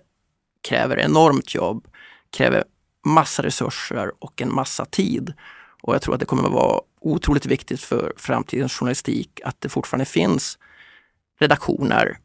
[0.62, 1.88] kräver enormt jobb,
[2.30, 2.64] kräver
[3.06, 5.34] massa resurser och en massa tid.
[5.82, 9.70] Och jag tror att det kommer att vara otroligt viktigt för framtidens journalistik att det
[9.70, 10.58] fortfarande finns
[11.40, 12.18] redaktioner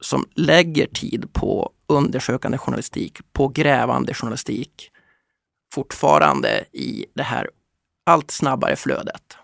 [0.00, 4.90] som lägger tid på undersökande journalistik, på grävande journalistik
[5.76, 7.50] fortfarande i det här
[8.06, 9.36] allt snabbare flödet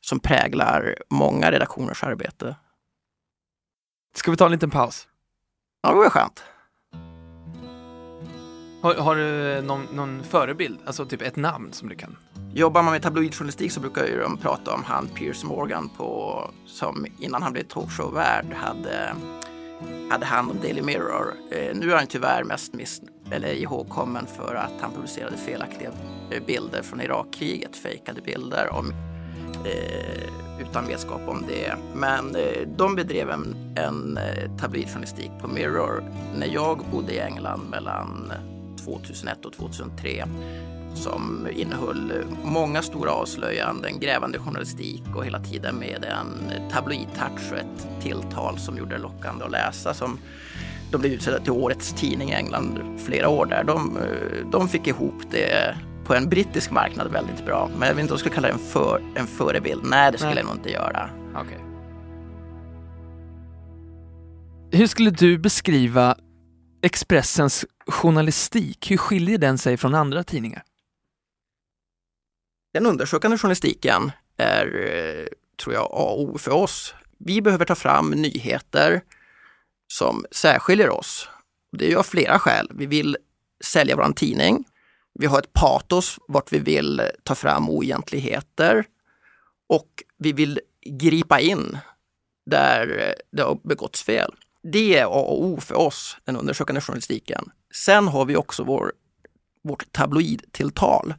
[0.00, 2.56] som präglar många redaktioners arbete.
[4.16, 5.08] Ska vi ta en liten paus?
[5.82, 6.44] Ja, det vore skönt.
[8.82, 12.16] Har, har, du någon, någon förebild, alltså typ ett namn som du kan?
[12.54, 17.06] Jobbar man med tabloidjournalistik så brukar ju de prata om han Piers Morgan på, som
[17.18, 19.14] innan han blev talkshow-värd hade,
[20.10, 21.34] hade hand om Daily Mirror.
[21.50, 25.90] Eh, nu är han tyvärr mest miss, eller ihågkommen för att han publicerade felaktiga
[26.30, 28.92] eh, bilder från Irakkriget, fejkade bilder om,
[29.64, 31.74] eh, utan vetskap om det.
[31.94, 36.04] Men eh, de bedrev en, en eh, tabloidjournalistik på Mirror
[36.38, 38.32] när jag bodde i England mellan
[38.84, 40.24] 2001 och 2003
[40.96, 47.58] som innehöll eh, många stora avslöjanden, grävande journalistik och hela tiden med en tabloid-touch och
[47.58, 49.94] ett tilltal som gjorde det lockande att läsa.
[49.94, 50.18] Som
[50.90, 53.64] de blev utsedda till årets tidning i England flera år där.
[53.64, 53.98] De,
[54.52, 57.70] de fick ihop det på en brittisk marknad väldigt bra.
[57.78, 59.80] Men jag vet inte om jag skulle kalla det en, för, en förebild.
[59.84, 60.38] Nej, det skulle Nej.
[60.38, 61.10] jag nog inte göra.
[61.34, 61.58] Okay.
[64.70, 66.16] Hur skulle du beskriva
[66.82, 70.62] Expressens journalistik, hur skiljer den sig från andra tidningar?
[72.74, 76.94] Den undersökande journalistiken är, eh, tror jag, A och O för oss.
[77.18, 79.02] Vi behöver ta fram nyheter
[79.86, 81.28] som särskiljer oss.
[81.72, 82.70] Det är av flera skäl.
[82.74, 83.16] Vi vill
[83.64, 84.64] sälja vår tidning.
[85.14, 88.84] Vi har ett patos vart vi vill ta fram oegentligheter
[89.68, 91.78] och vi vill gripa in
[92.46, 94.34] där det har begåtts fel.
[94.72, 97.50] Det är A och O för oss, den undersökande journalistiken.
[97.74, 98.92] Sen har vi också vår,
[99.64, 101.14] vårt tabloidtilltal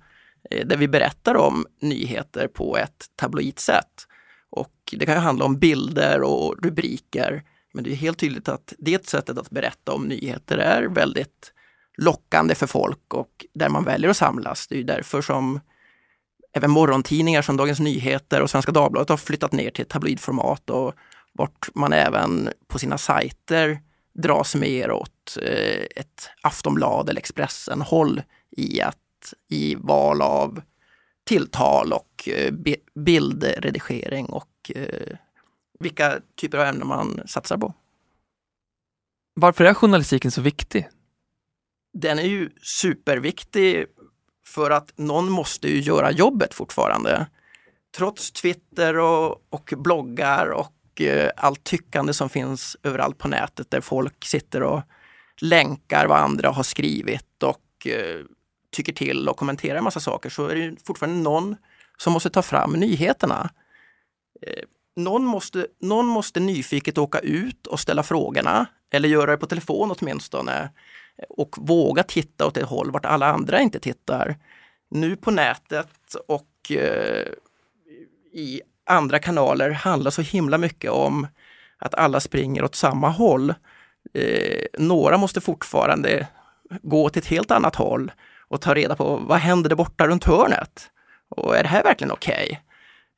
[0.51, 4.07] eh, där vi berättar om nyheter på ett tabloid sätt.
[4.49, 7.43] Och det kan ju handla om bilder och rubriker.
[7.73, 11.53] Men det är helt tydligt att det sättet att berätta om nyheter är väldigt
[11.97, 14.67] lockande för folk och där man väljer att samlas.
[14.67, 15.59] Det är därför som
[16.53, 20.93] även morgontidningar som Dagens Nyheter och Svenska Dagbladet har flyttat ner till tabloidformat och
[21.33, 23.79] vart man även på sina sajter
[24.13, 30.61] dras mer åt eh, ett Aftonblad eller Expressen håll i, att, i val av
[31.27, 32.53] tilltal och eh,
[32.95, 35.17] bildredigering och eh,
[35.79, 37.73] vilka typer av ämnen man satsar på.
[39.33, 40.89] Varför är journalistiken så viktig?
[41.93, 43.85] Den är ju superviktig
[44.47, 47.27] för att någon måste ju göra jobbet fortfarande.
[47.97, 53.81] Trots Twitter och, och bloggar och Eh, allt tyckande som finns överallt på nätet där
[53.81, 54.81] folk sitter och
[55.41, 58.25] länkar vad andra har skrivit och eh,
[58.71, 61.55] tycker till och kommenterar en massa saker så är det fortfarande någon
[61.97, 63.49] som måste ta fram nyheterna.
[64.41, 64.63] Eh,
[64.97, 69.95] någon måste, någon måste nyfiket åka ut och ställa frågorna eller göra det på telefon
[69.99, 70.69] åtminstone
[71.29, 74.35] och våga titta åt ett håll vart alla andra inte tittar.
[74.89, 77.27] Nu på nätet och eh,
[78.33, 81.27] i andra kanaler handlar så himla mycket om
[81.77, 83.53] att alla springer åt samma håll.
[84.13, 86.27] Eh, några måste fortfarande
[86.81, 88.11] gå till ett helt annat håll
[88.47, 90.89] och ta reda på vad händer där borta runt hörnet?
[91.29, 92.47] Och är det här verkligen okej?
[92.51, 92.66] Okay?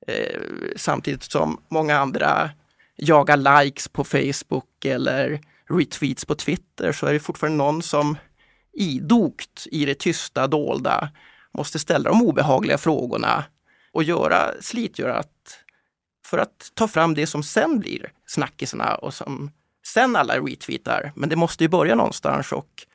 [0.10, 0.42] Eh,
[0.76, 2.50] samtidigt som många andra
[2.96, 8.18] jagar likes på Facebook eller retweets på Twitter så är det fortfarande någon som
[8.74, 11.10] idogt i det tysta, dolda,
[11.54, 13.44] måste ställa de obehagliga frågorna
[13.92, 15.24] och göra slitgöra
[16.26, 19.52] för att ta fram det som sen blir snackisarna och som
[19.88, 21.12] sen alla retweetar.
[21.16, 22.86] Men det måste ju börja någonstans och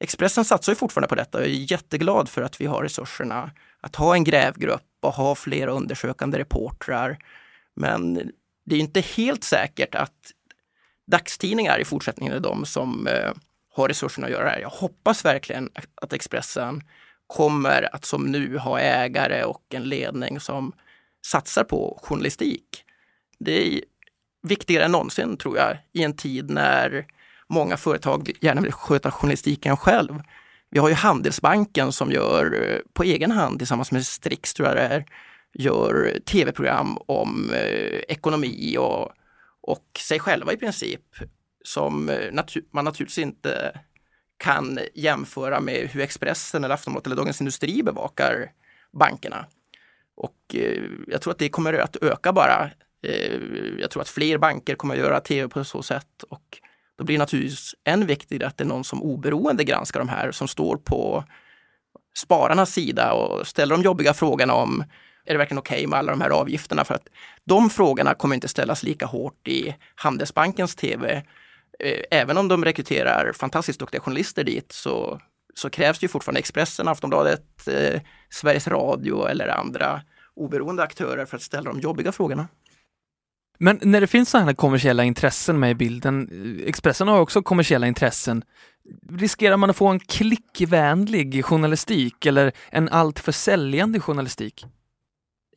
[0.00, 1.38] Expressen satsar ju fortfarande på detta.
[1.40, 5.70] Jag är jätteglad för att vi har resurserna att ha en grävgrupp och ha flera
[5.70, 7.18] undersökande reportrar.
[7.74, 8.32] Men
[8.64, 10.32] det är inte helt säkert att
[11.06, 13.32] dagstidningar i fortsättningen är de som eh,
[13.74, 14.60] har resurserna att göra det här.
[14.60, 16.82] Jag hoppas verkligen att Expressen
[17.26, 20.72] kommer att som nu ha ägare och en ledning som
[21.26, 22.84] satsar på journalistik.
[23.38, 23.80] Det är
[24.42, 27.06] viktigare än någonsin tror jag i en tid när
[27.48, 30.22] många företag gärna vill sköta journalistiken själv.
[30.70, 34.76] Vi har ju Handelsbanken som gör eh, på egen hand tillsammans med Strix tror jag
[34.76, 35.04] det är,
[35.54, 39.12] gör tv-program om eh, ekonomi och,
[39.60, 41.04] och sig själva i princip.
[41.64, 43.80] Som eh, natu man naturligtvis inte
[44.38, 48.52] kan jämföra med hur Expressen eller Aftonbladet eller Dagens Industri bevakar
[48.92, 49.46] bankerna.
[50.16, 52.70] Och eh, jag tror att det kommer att öka bara.
[53.02, 53.40] Eh,
[53.78, 56.58] jag tror att fler banker kommer att göra tv på så sätt och
[56.98, 60.32] då blir det naturligtvis än viktigare att det är någon som oberoende granskar de här
[60.32, 61.24] som står på
[62.18, 64.84] spararnas sida och ställer de jobbiga frågorna om
[65.24, 66.84] är det verkligen okej okay med alla de här avgifterna?
[66.84, 67.08] För att
[67.44, 71.22] de frågorna kommer inte ställas lika hårt i Handelsbankens tv.
[71.78, 75.20] Eh, även om de rekryterar fantastiskt duktiga journalister dit så,
[75.54, 80.02] så krävs det ju fortfarande Expressen, Aftonbladet, eh, Sveriges Radio eller andra
[80.36, 82.48] oberoende aktörer för att ställa de jobbiga frågorna.
[83.58, 87.42] Men när det finns sådana här kommersiella intressen med i bilden, eh, Expressen har också
[87.42, 88.44] kommersiella intressen,
[89.10, 94.66] riskerar man att få en klickvänlig journalistik eller en alltför säljande journalistik?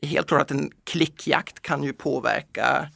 [0.02, 2.90] Helt klart att en klickjakt kan ju påverka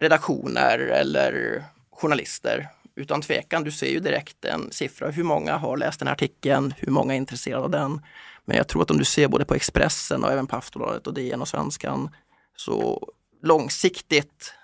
[0.00, 2.68] redaktioner eller journalister.
[2.96, 5.10] Utan tvekan, du ser ju direkt en siffra.
[5.10, 6.74] Hur många har läst den här artikeln?
[6.78, 8.00] Hur många är intresserade av den?
[8.44, 11.14] Men jag tror att om du ser både på Expressen och även på Aftonbladet och
[11.14, 12.10] DN och Svenskan
[12.56, 13.08] så
[13.42, 14.54] långsiktigt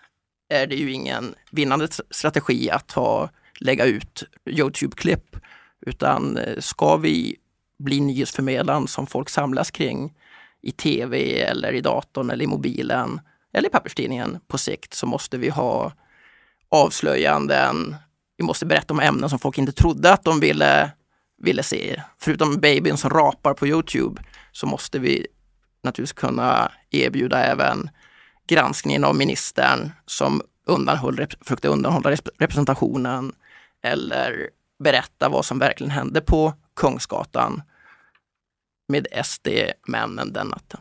[0.48, 5.36] är det ju ingen vinnande strategi att ha, lägga ut Youtube-klipp.
[5.86, 7.36] Utan eh, ska vi
[7.78, 10.14] bli nyhetsförmedlaren som folk samlas kring
[10.62, 13.20] i tv eller i datorn eller i mobilen
[13.52, 15.92] eller i papperstidningen på sikt så måste vi ha
[16.68, 17.96] avslöjanden.
[18.36, 20.90] Vi måste berätta om ämnen som folk inte trodde att de ville,
[21.42, 22.02] ville se.
[22.18, 25.26] Förutom babyn som rapar på Youtube så måste vi
[25.82, 27.90] naturligtvis kunna erbjuda även
[28.48, 33.32] granskningen av ministern som undanhöll, försökte undanhålla representationen
[33.82, 34.50] eller
[34.84, 37.62] berätta vad som verkligen hände på Kungsgatan
[38.88, 40.80] med SD-männen den natten.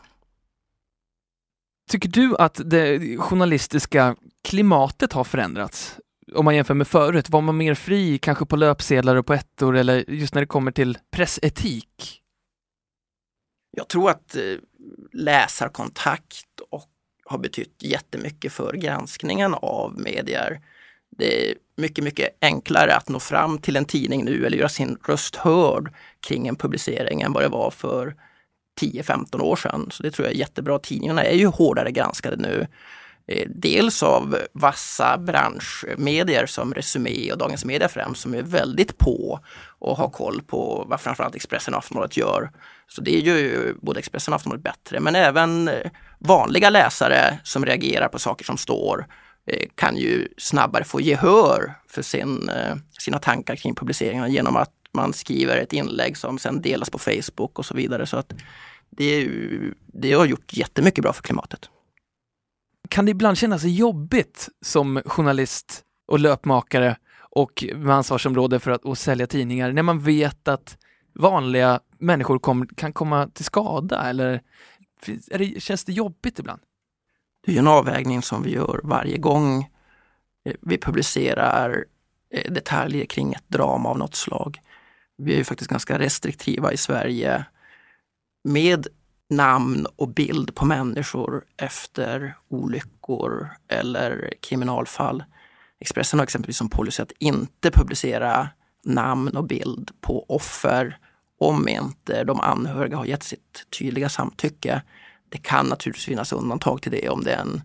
[1.90, 6.00] Tycker du att det journalistiska klimatet har förändrats?
[6.36, 9.78] Om man jämför med förut, var man mer fri, kanske på löpsedlar och på ettor
[9.78, 12.22] eller just när det kommer till pressetik?
[13.72, 14.42] Jag tror att eh,
[15.14, 16.90] läsarkontakt och
[17.28, 20.62] har betytt jättemycket för granskningen av medier.
[21.18, 24.98] Det är mycket, mycket enklare att nå fram till en tidning nu eller göra sin
[25.08, 25.94] röst hörd
[26.28, 28.16] kring en publicering än vad det var för
[28.82, 29.88] 10-15 år sedan.
[29.92, 30.80] Så det tror jag är jättebra.
[30.80, 32.68] Tidningarna är ju hårdare granskade nu.
[33.28, 39.40] Eh, dels av vassa branschmedier som Resumé och Dagens Media främst som är väldigt på
[39.80, 42.52] och har koll på vad framförallt Expressen och Aftonbladet gör.
[42.90, 45.00] Så det gör ju både Expressen och Aftonbladet bättre.
[45.00, 49.08] Men även eh, vanliga läsare som reagerar på saker som står
[49.46, 54.72] eh, kan ju snabbare få gehör för sin, eh, sina tankar kring publiceringarna genom att
[54.92, 58.06] man skriver ett inlägg som sen delas på Facebook och så vidare.
[58.06, 58.34] Så att
[58.90, 59.30] det,
[59.94, 61.70] det har gjort jättemycket bra för klimatet.
[62.90, 69.00] Kan det ibland kännas jobbigt som journalist och löpmakare och med ansvarsområde för att, att
[69.00, 70.78] sälja tidningar när man vet att
[71.16, 74.42] vanliga människor kom, kan komma till skada eller
[75.06, 76.62] det, känns det jobbigt ibland?
[77.46, 79.70] Det är en avvägning som vi gör varje gång
[80.46, 81.86] eh, vi publicerar
[82.34, 84.60] eh, detaljer kring ett drama av något slag.
[85.18, 87.46] Vi är ju faktiskt ganska restriktiva i Sverige
[88.44, 88.88] med
[89.30, 95.24] namn och bild på människor efter olyckor eller kriminalfall.
[95.80, 98.50] Expressen har exempelvis som policy att inte publicera
[98.84, 100.98] namn och bild på offer
[101.40, 104.82] om inte de anhöriga har gett sitt tydliga samtycke.
[105.30, 107.62] Det kan naturligtvis finnas undantag till det om det är en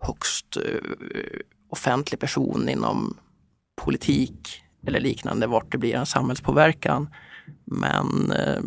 [0.00, 3.16] högst eh, offentlig person inom
[3.82, 7.08] politik eller liknande vart det blir en samhällspåverkan.
[7.64, 8.60] Men eh,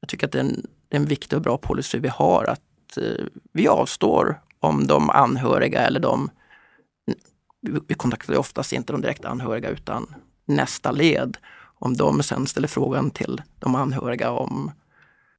[0.00, 2.44] jag tycker att det är en det är en viktig och bra policy vi har
[2.44, 6.30] att eh, vi avstår om de anhöriga eller de
[7.88, 10.14] vi kontaktar oftast inte de direkt anhöriga utan
[10.44, 11.36] nästa led.
[11.84, 14.70] Om de sen ställer frågan till de anhöriga om,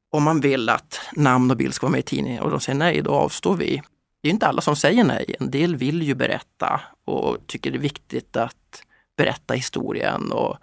[0.09, 2.79] om man vill att namn och bild ska vara med i tidningen och de säger
[2.79, 3.81] nej, då avstår vi.
[4.21, 5.35] Det är inte alla som säger nej.
[5.39, 8.83] En del vill ju berätta och tycker det är viktigt att
[9.17, 10.57] berätta historien och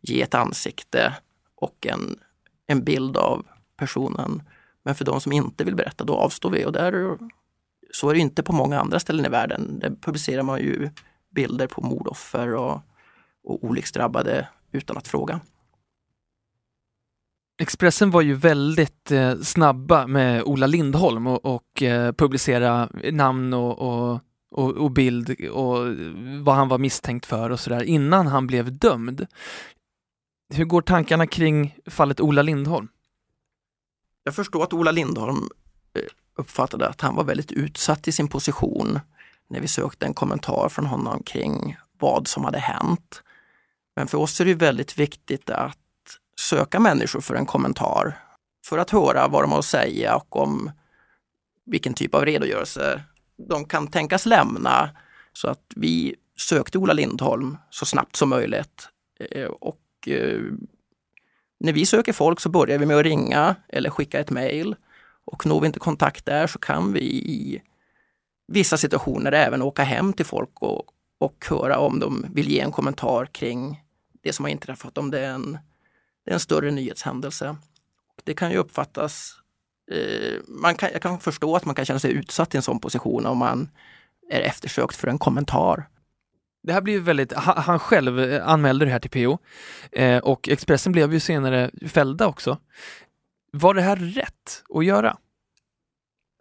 [0.00, 1.16] ge ett ansikte
[1.54, 2.18] och en,
[2.66, 3.46] en bild av
[3.76, 4.42] personen.
[4.82, 6.64] Men för de som inte vill berätta, då avstår vi.
[6.64, 7.18] Och där,
[7.92, 9.78] så är det inte på många andra ställen i världen.
[9.78, 10.90] Där publicerar man ju
[11.30, 12.80] bilder på mordoffer och,
[13.44, 15.40] och olycksdrabbade utan att fråga.
[17.58, 23.78] Expressen var ju väldigt eh, snabba med Ola Lindholm och, och eh, publicera namn och,
[23.78, 24.20] och,
[24.56, 25.76] och, bild och
[26.44, 29.26] vad han var misstänkt för och sådär innan han blev dömd.
[30.54, 32.88] Hur går tankarna kring fallet Ola Lindholm?
[34.24, 35.48] Jag förstår att Ola Lindholm
[35.94, 36.02] eh,
[36.34, 39.00] uppfattade att han var väldigt utsatt i sin position
[39.48, 43.22] när vi sökte en kommentar från honom kring vad som hade hänt.
[43.96, 45.78] Men för oss är det väldigt viktigt att
[46.40, 48.18] söka människor för en kommentar.
[48.66, 50.70] För att höra vad de har att säga och om
[51.66, 53.02] vilken typ av redogörelse
[53.48, 54.90] de kan tänkas lämna.
[55.32, 58.88] Så att vi sökte Ola Lindholm så snabbt som möjligt.
[59.30, 60.40] Eh, och eh,
[61.60, 64.76] när vi söker folk så börjar vi med att ringa eller skicka ett mejl.
[65.24, 67.62] Och når vi inte kontakt där så kan vi i
[68.48, 70.84] vissa situationer även åka hem till folk och,
[71.18, 73.82] och höra om de vill ge en kommentar kring
[74.26, 75.52] det som har inträffat, om det är en,
[76.24, 77.56] det är en större nyhetshändelse.
[78.24, 79.32] Det kan ju uppfattas,
[79.90, 82.80] eh, man kan, jag kan förstå att man kan känna sig utsatt i en sån
[82.80, 83.70] position om man
[84.30, 85.88] är eftersökt för en kommentar.
[86.62, 89.38] Det här blev väldigt, han själv eh, anmälde det här till PO
[89.92, 92.58] eh, och Expressen blev ju senare fällda också.
[93.52, 95.16] Var det här rätt att göra?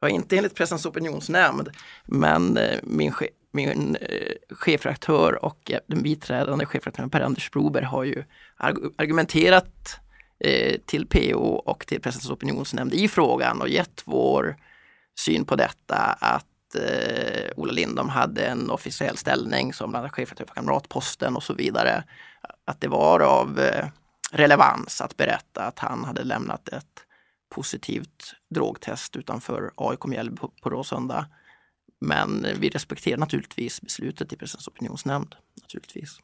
[0.01, 1.69] Ja, inte enligt Pressens opinionsnämnd,
[2.05, 3.13] men eh, min,
[3.55, 8.23] min eh, chefredaktör och eh, den biträdande chefredaktören Per-Anders Broberg har ju
[8.57, 9.99] arg argumenterat
[10.39, 14.55] eh, till PO och till Pressens opinionsnämnd i frågan och gett vår
[15.19, 20.45] syn på detta att eh, Ola Lindholm hade en officiell ställning som bland annat chefredaktör
[20.45, 22.03] för Kamratposten och så vidare.
[22.65, 23.85] Att det var av eh,
[24.31, 27.05] relevans att berätta att han hade lämnat ett
[27.49, 31.25] positivt drogtest utanför AIK Mjällby på, på Råsunda.
[32.01, 35.35] Men vi respekterar naturligtvis beslutet i Pressens opinionsnämnd.
[35.61, 36.19] Naturligtvis.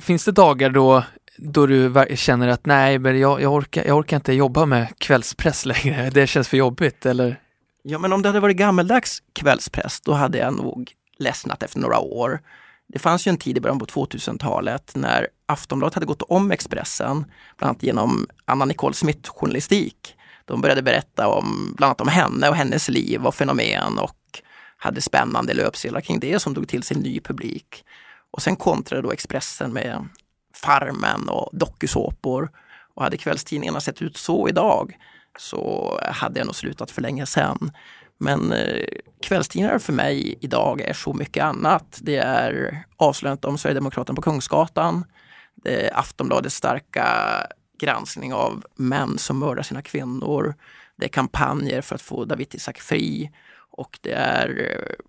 [0.00, 1.04] Finns det dagar då,
[1.36, 5.66] då du känner att nej, men jag, jag, orkar, jag orkar inte jobba med kvällspress
[5.66, 7.40] längre, det känns för jobbigt eller?
[7.82, 11.98] Ja, men om det hade varit gammeldags kvällspress, då hade jag nog ledsnat efter några
[11.98, 12.40] år.
[12.86, 17.24] Det fanns ju en tid i början på 2000-talet när Aftonbladet hade gått om Expressen,
[17.58, 20.16] bland annat genom Anna Nicole Smith journalistik.
[20.44, 24.42] De började berätta om bland annat om henne och hennes liv och fenomen och
[24.76, 27.84] hade spännande löpsedlar kring det som drog till sig ny publik.
[28.30, 30.08] Och sen kontrade då Expressen med
[30.54, 32.50] Farmen och dokusåpor.
[32.94, 34.96] Och hade kvällstidningarna sett ut så idag
[35.38, 37.72] så hade jag nog slutat för länge sedan.
[38.18, 38.86] Men eh,
[39.22, 41.98] kvällstidningar för mig idag är så mycket annat.
[42.02, 45.04] Det är avslöjandet om Sverigedemokraterna på Kungsgatan.
[45.54, 47.06] Det är Aftonbladets starka
[47.78, 50.54] granskning av män som mördar sina kvinnor.
[50.96, 53.30] Det är kampanjer för att få Dawit Isaak fri
[53.70, 55.04] och det är eh,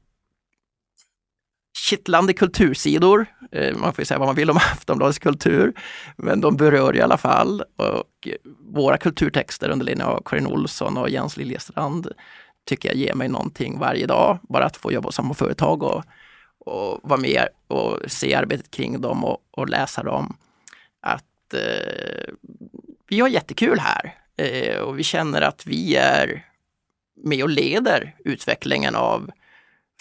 [1.78, 3.26] kittlande kultursidor.
[3.52, 5.74] Eh, man får säga vad man vill om Aftonbladets kultur,
[6.18, 7.62] men de berör i alla fall.
[7.76, 8.28] Och
[8.60, 12.08] våra kulturtexter under ledning av Karin Olsson och Jens Liljestrand
[12.66, 14.40] tycker jag ger mig någonting varje dag.
[14.50, 16.04] Bara att få jobba hos samma företag och,
[16.60, 20.38] och vara med och se arbetet kring dem och, och läsa dem.
[21.02, 22.34] Att eh,
[23.08, 26.46] vi har jättekul här eh, och vi känner att vi är
[27.24, 29.32] med och leder utvecklingen av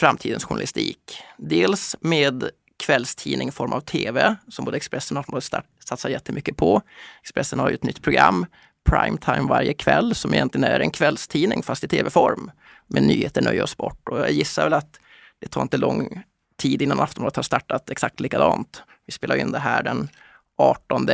[0.00, 1.18] framtidens journalistik.
[1.36, 6.82] Dels med kvällstidning i form av tv som både Expressen och Aftonbladet satsar jättemycket på.
[7.20, 8.46] Expressen har ju ett nytt program
[8.84, 12.50] primetime varje kväll som egentligen är en kvällstidning fast i tv-form
[12.86, 14.08] med nyheter, nöje och sport.
[14.08, 15.00] Och jag gissar väl att
[15.40, 16.22] det tar inte lång
[16.56, 18.82] tid innan Aftonbladet har startat exakt likadant.
[19.06, 20.08] Vi spelar in det här den
[20.56, 21.08] 18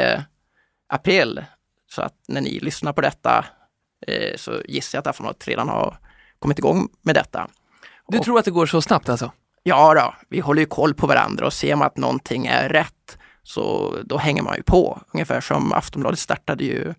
[0.88, 1.45] april.
[1.91, 3.45] Så att när ni lyssnar på detta
[4.07, 5.97] eh, så gissar jag att Aftonbladet redan har
[6.38, 7.49] kommit igång med detta.
[8.09, 9.32] Du och, tror att det går så snabbt alltså?
[9.62, 13.18] Ja, då, vi håller ju koll på varandra och ser man att någonting är rätt
[13.43, 15.01] så då hänger man ju på.
[15.14, 16.95] Ungefär som Aftonbladet startade ju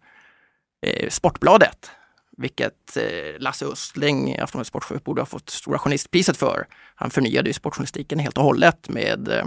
[0.86, 1.92] eh, Sportbladet,
[2.38, 6.68] vilket eh, Lasse Östling, Aftonbladets sportchef, borde ha fått Stora Journalistpriset för.
[6.96, 9.46] Han förnyade ju sportjournalistiken helt och hållet med eh,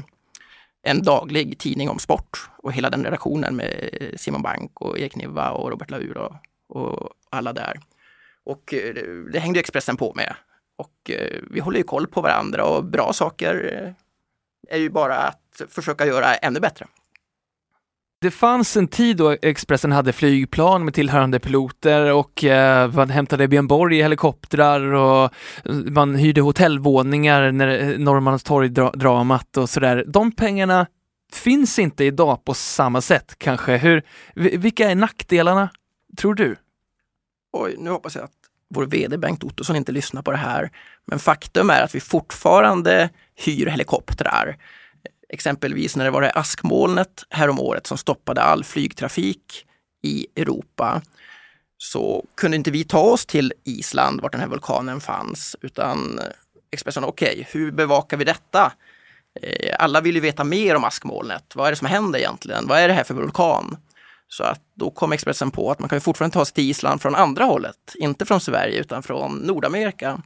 [0.85, 5.51] en daglig tidning om sport och hela den redaktionen med Simon Bank och Erik Niva
[5.51, 6.35] och Robert Laur och,
[6.69, 7.81] och alla där.
[8.45, 8.95] Och eh,
[9.33, 10.37] det hängde Expressen på med.
[10.77, 15.17] Och eh, vi håller ju koll på varandra och bra saker eh, är ju bara
[15.17, 16.87] att försöka göra ännu bättre.
[18.21, 23.49] Det fanns en tid då Expressen hade flygplan med tillhörande piloter och eh, man hämtade
[23.49, 25.25] Björn Borg i helikoptrar och
[25.65, 30.05] eh, man hyrde hotellvåningar när eh, Norrmalmstorg-dramat och sådär.
[30.07, 30.87] De pengarna
[31.33, 33.77] finns inte idag på samma sätt kanske.
[33.77, 34.03] Hur,
[34.35, 35.69] vilka är nackdelarna,
[36.19, 36.57] tror du?
[37.53, 38.31] Oj, nu hoppas jag att
[38.75, 40.71] vår VD Bengt Ottosson inte lyssnar på det här.
[41.07, 44.57] Men faktum är att vi fortfarande hyr helikoptrar.
[45.35, 49.67] Exempelvis när det var det askmolnet häromåret som stoppade all flygtrafik
[50.03, 51.03] i Europa
[51.79, 56.25] så kunde inte vi ta oss till Island, vart den här vulkanen fanns, utan eh,
[56.73, 58.73] Expressen, okej, okay, hur bevakar vi detta?
[59.43, 61.53] Eh, alla vill ju veta mer om askmolnet.
[61.55, 62.67] Vad är det som händer egentligen?
[62.67, 63.77] Vad är det här för vulkan?
[64.29, 67.15] Så att då kom Expressen på att man kan fortfarande ta sig till Island från
[67.15, 70.23] andra hållet, inte från Sverige utan från Nordamerika.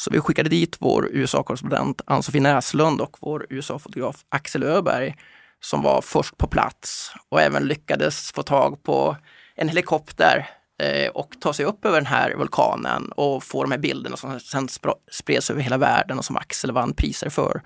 [0.00, 5.16] Så vi skickade dit vår USA-korrespondent Ann-Sofie Näslund och vår USA-fotograf Axel Öberg
[5.60, 9.16] som var först på plats och även lyckades få tag på
[9.54, 10.48] en helikopter
[10.82, 14.40] eh, och ta sig upp över den här vulkanen och få de här bilderna som
[14.40, 14.68] sen
[15.10, 17.62] spreds över hela världen och som Axel vann priser för.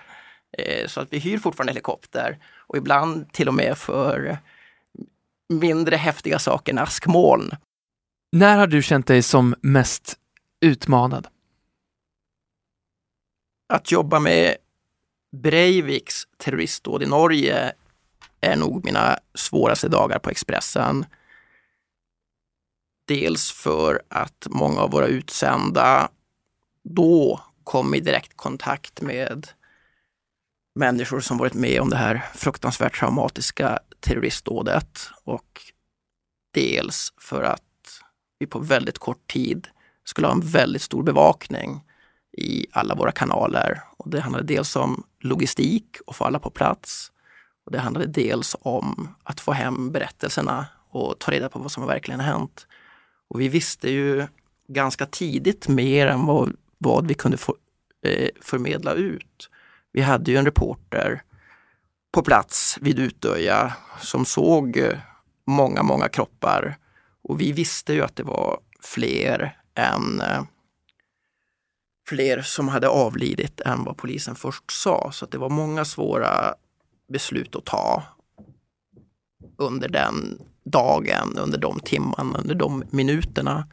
[0.58, 4.38] Eh, så att vi hyr fortfarande helikopter och ibland till och med för
[5.48, 7.50] mindre häftiga saker än askmoln.
[8.32, 10.14] När har du känt dig som mest
[10.60, 11.28] utmanad?
[13.66, 14.56] Att jobba med
[15.32, 17.72] Breiviks terroristdåd i Norge
[18.40, 21.06] är nog mina svåraste dagar på Expressen.
[23.06, 26.08] Dels för att många av våra utsända
[26.82, 29.48] då kom i direkt kontakt med
[30.74, 35.60] människor som varit med om det här fruktansvärt traumatiska terroristdådet och
[36.54, 37.62] dels för att
[38.38, 39.68] vi på väldigt kort tid
[40.04, 41.82] skulle ha en väldigt stor bevakning
[42.36, 43.80] i alla våra kanaler.
[43.96, 47.12] Och det handlade dels om logistik och få alla på plats.
[47.66, 51.86] Och det handlade dels om att få hem berättelserna och ta reda på vad som
[51.86, 52.66] verkligen har hänt.
[53.28, 54.26] Och vi visste ju
[54.68, 57.56] ganska tidigt mer än vad, vad vi kunde for,
[58.06, 59.50] eh, förmedla ut.
[59.92, 61.22] Vi hade ju en reporter
[62.12, 64.98] på plats vid Utöja som såg eh,
[65.46, 66.76] många, många kroppar.
[67.22, 70.42] Och vi visste ju att det var fler än eh,
[72.06, 75.10] fler som hade avlidit än vad polisen först sa.
[75.12, 76.54] Så det var många svåra
[77.08, 78.02] beslut att ta
[79.56, 83.68] under den dagen, under de timmarna, under de minuterna.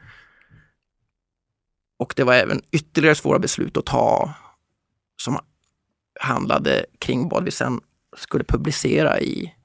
[2.00, 4.34] Och det var även ytterligare svåra beslut att ta
[5.22, 5.40] som
[6.20, 7.82] handlade kring vad vi sen
[8.18, 9.56] skulle publicera i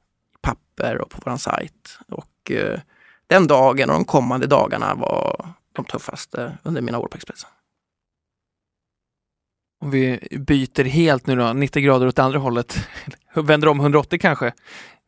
[0.40, 1.98] papper och på vår sajt.
[2.08, 2.80] Och eh,
[3.26, 7.50] den dagen och de kommande dagarna var de tuffaste under mina år på Expressen.
[9.86, 12.88] Om vi byter helt nu då, 90 grader åt andra hållet,
[13.34, 14.52] vänder om 180 kanske.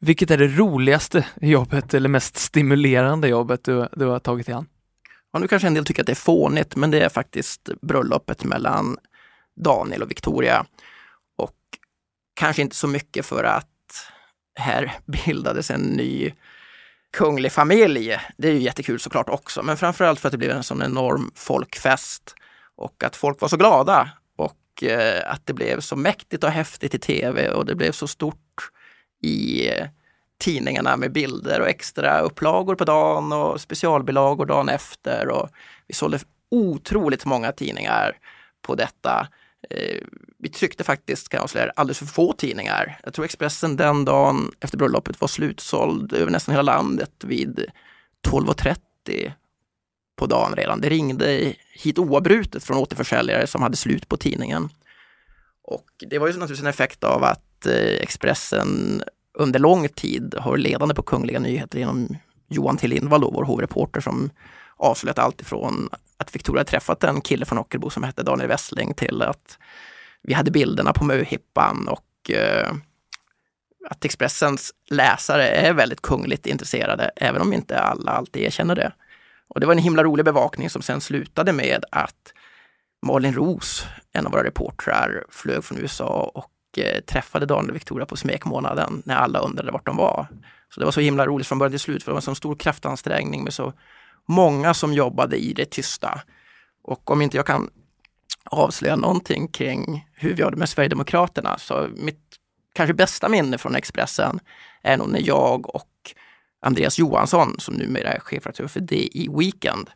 [0.01, 4.67] Vilket är det roligaste jobbet eller mest stimulerande jobbet du, du har tagit dig an?
[5.33, 8.45] Ja, nu kanske en del tycker att det är fånigt, men det är faktiskt bröllopet
[8.45, 8.99] mellan
[9.57, 10.67] Daniel och Victoria.
[11.39, 11.57] Och
[12.35, 13.67] kanske inte så mycket för att
[14.59, 16.33] här bildades en ny
[17.13, 18.17] kunglig familj.
[18.37, 21.31] Det är ju jättekul såklart också, men framförallt för att det blev en sån enorm
[21.35, 22.35] folkfest
[22.77, 24.11] och att folk var så glada
[24.83, 28.71] och att det blev så mäktigt och häftigt i tv och det blev så stort
[29.23, 29.87] i eh,
[30.39, 35.29] tidningarna med bilder och extra upplagor på dagen och specialbilagor dagen efter.
[35.29, 35.49] Och
[35.87, 36.19] vi sålde
[36.51, 38.17] otroligt många tidningar
[38.63, 39.29] på detta.
[39.71, 40.03] Eh,
[40.39, 43.01] vi tryckte faktiskt, kan jag avslöja, alldeles för få tidningar.
[43.05, 47.65] Jag tror Expressen den dagen efter bröllopet var slutsåld över nästan hela landet vid
[48.29, 49.33] 12.30
[50.19, 50.81] på dagen redan.
[50.81, 54.69] Det ringde hit oavbrutet från återförsäljare som hade slut på tidningen.
[55.65, 59.03] Och det var ju naturligtvis en effekt av att eh, Expressen
[59.39, 62.17] under lång tid har varit ledande på Kungliga Nyheter genom
[62.49, 64.31] Johan T Lindvall, vår hovreporter som
[64.77, 69.23] avslöjat allt ifrån att Victoria träffat en kille från Ockelbo som hette Daniel Wessling till
[69.23, 69.59] att
[70.23, 72.73] vi hade bilderna på möhippan och eh,
[73.91, 78.93] att Expressens läsare är väldigt kungligt intresserade, även om inte alla alltid erkänner det.
[79.59, 82.33] Och det var en himla rolig bevakning som sen slutade med att
[83.07, 88.07] Malin Ros, en av våra reportrar, flög från USA och eh, träffade Daniel och Victoria
[88.07, 90.27] på smekmånaden när alla undrade vart de var.
[90.75, 92.35] Så det var så himla roligt från början till slut, för det var en så
[92.35, 93.73] stor kraftansträngning med så
[94.29, 96.23] många som jobbade i det tysta.
[96.83, 97.71] Och om inte jag kan
[98.45, 102.37] avslöja någonting kring hur vi har det med Sverigedemokraterna, så mitt
[102.75, 104.41] kanske bästa minne från Expressen
[104.83, 106.15] är nog när jag och
[106.61, 109.91] Andreas Johansson, som numera är chefredaktör för DI Weekend,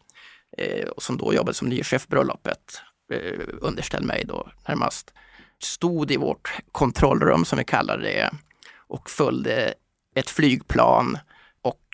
[0.58, 2.82] eh, och som då jobbade som ny chef bröllopet,
[3.12, 5.12] eh, underställd mig då närmast,
[5.58, 8.30] stod i vårt kontrollrum som vi kallade det
[8.76, 9.74] och följde
[10.14, 11.18] ett flygplan
[11.62, 11.86] och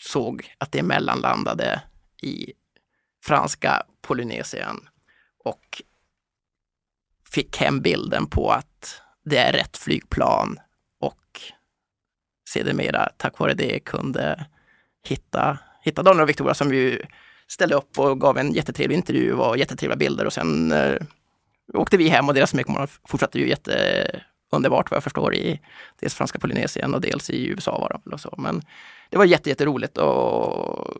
[0.00, 1.82] såg att det mellanlandade
[2.22, 2.52] i
[3.24, 4.88] franska Polynesien
[5.44, 5.82] och
[7.30, 10.58] fick hem bilden på att det är rätt flygplan
[12.54, 14.46] sedermera tack vare det kunde
[15.08, 17.02] hitta, hitta Daniel och Victoria som ju
[17.48, 20.96] ställde upp och gav en jättetrevlig intervju och jättetrevliga bilder och sen eh,
[21.74, 25.60] åkte vi hem och deras smekmånad fortsatte ju jätteunderbart vad jag förstår i
[26.00, 28.34] dels franska Polynesien och dels i USA var de och så.
[28.38, 28.62] Men
[29.10, 30.94] det var jätte, jätteroligt och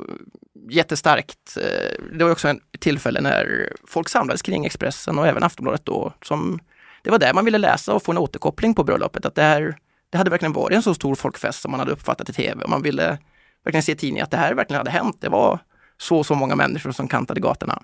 [0.70, 1.56] jättestarkt.
[1.56, 6.12] Eh, det var också ett tillfälle när folk samlades kring Expressen och även Aftonbladet då.
[6.22, 6.58] Som,
[7.02, 9.26] det var där man ville läsa och få en återkoppling på bröllopet.
[9.26, 9.76] Att det, här,
[10.14, 12.66] det hade verkligen varit en så stor folkfest som man hade uppfattat i tv.
[12.66, 13.18] Man ville
[13.64, 15.16] verkligen se i tidningen att det här verkligen hade hänt.
[15.20, 15.58] Det var
[15.96, 17.82] så och så många människor som kantade gatorna.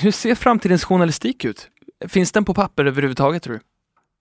[0.00, 1.70] Hur ser framtidens journalistik ut?
[2.08, 3.60] Finns den på papper överhuvudtaget tror du?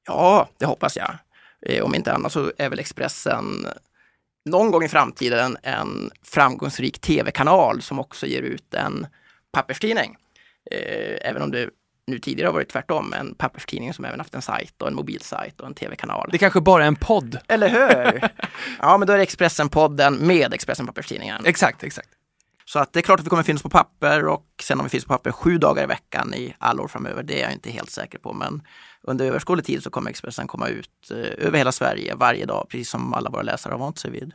[0.08, 1.18] Ja, det hoppas jag.
[1.62, 3.68] Eh, om inte annat så är väl Expressen
[4.46, 9.08] någon gång i framtiden en framgångsrik tv-kanal som också ger ut en
[9.52, 10.16] papperstidning.
[10.72, 11.70] Eh, även om det
[12.08, 15.62] nu tidigare har varit tvärtom, en papperstidning som även haft en sajt och en mobilsajt
[15.62, 16.30] och en tv-kanal.
[16.32, 17.40] Det kanske bara är en podd?
[17.48, 18.30] Eller hur?
[18.80, 21.46] ja, men då är det Expressen-podden med Expressen papperstidningen.
[21.46, 22.10] Exakt, exakt.
[22.66, 24.90] Så att det är klart att vi kommer finnas på papper och sen om vi
[24.90, 27.72] finns på papper sju dagar i veckan i alla år framöver, det är jag inte
[27.72, 28.34] helt säker på.
[28.34, 28.62] Men
[29.02, 32.90] under överskådlig tid så kommer Expressen komma ut eh, över hela Sverige varje dag, precis
[32.90, 34.34] som alla våra läsare har vant sig vid.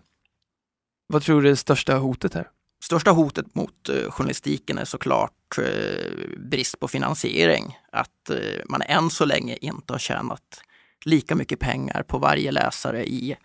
[1.06, 2.48] Vad tror du är det största hotet här?
[2.82, 7.78] Största hotet mot eh, journalistiken är såklart Eh, brist på finansiering.
[7.92, 10.62] Att eh, man än så länge inte har tjänat
[11.04, 13.36] lika mycket pengar på varje läsare i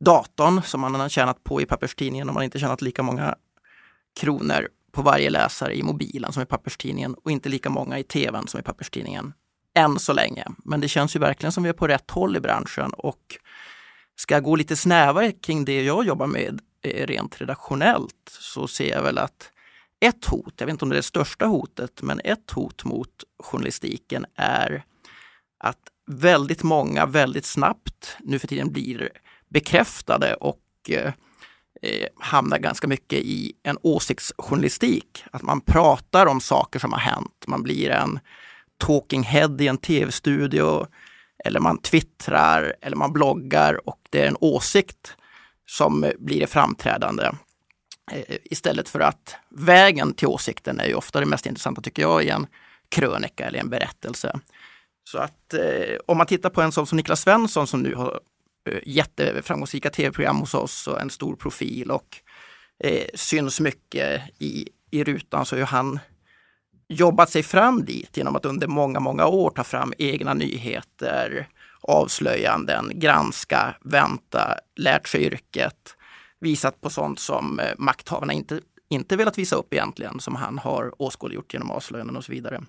[0.00, 3.36] datorn som man har tjänat på i papperstidningen och man har inte tjänat lika många
[4.20, 8.46] kronor på varje läsare i mobilen som i papperstidningen och inte lika många i tvn
[8.46, 9.32] som i papperstidningen.
[9.74, 10.44] Än så länge.
[10.64, 13.38] Men det känns ju verkligen som vi är på rätt håll i branschen och
[14.16, 18.90] ska jag gå lite snävare kring det jag jobbar med eh, rent redaktionellt så ser
[18.90, 19.52] jag väl att
[20.00, 23.24] ett hot, jag vet inte om det är det största hotet, men ett hot mot
[23.42, 24.84] journalistiken är
[25.58, 29.10] att väldigt många väldigt snabbt nu för tiden blir
[29.48, 31.12] bekräftade och eh,
[32.20, 35.24] hamnar ganska mycket i en åsiktsjournalistik.
[35.32, 37.44] Att man pratar om saker som har hänt.
[37.46, 38.18] Man blir en
[38.78, 40.86] talking head i en tv-studio
[41.44, 45.16] eller man twittrar eller man bloggar och det är en åsikt
[45.66, 47.30] som blir det framträdande.
[48.12, 52.24] Eh, istället för att vägen till åsikten är ju ofta det mest intressanta tycker jag
[52.24, 52.46] i en
[52.88, 54.40] krönika eller en berättelse.
[55.04, 58.20] Så att eh, om man tittar på en sån som Niklas Svensson som nu har
[58.68, 62.16] Eh, jätteframgångsrika tv-program hos oss och en stor profil och
[62.84, 65.98] eh, syns mycket i, i rutan så har han
[66.88, 71.48] jobbat sig fram dit genom att under många, många år ta fram egna nyheter,
[71.80, 75.96] avslöjanden, granska, vänta, lärt sig yrket,
[76.40, 81.02] visat på sånt som eh, makthavarna inte, inte velat visa upp egentligen, som han har
[81.02, 82.60] åskådliggjort genom avslöjanden och så vidare.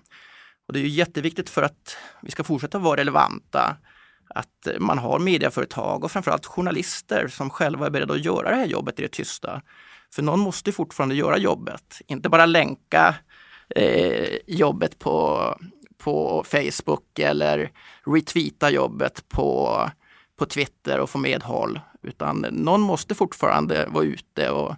[0.66, 3.76] Och det är ju jätteviktigt för att vi ska fortsätta vara relevanta,
[4.34, 8.56] att eh, man har medieföretag och framförallt journalister som själva är beredda att göra det
[8.56, 9.62] här jobbet i det tysta.
[10.14, 13.14] För någon måste fortfarande göra jobbet, inte bara länka
[13.76, 15.44] eh, jobbet på,
[15.98, 17.70] på Facebook eller
[18.06, 19.80] retweeta jobbet på,
[20.36, 21.80] på Twitter och få medhåll.
[22.02, 24.76] Utan någon måste fortfarande vara ute och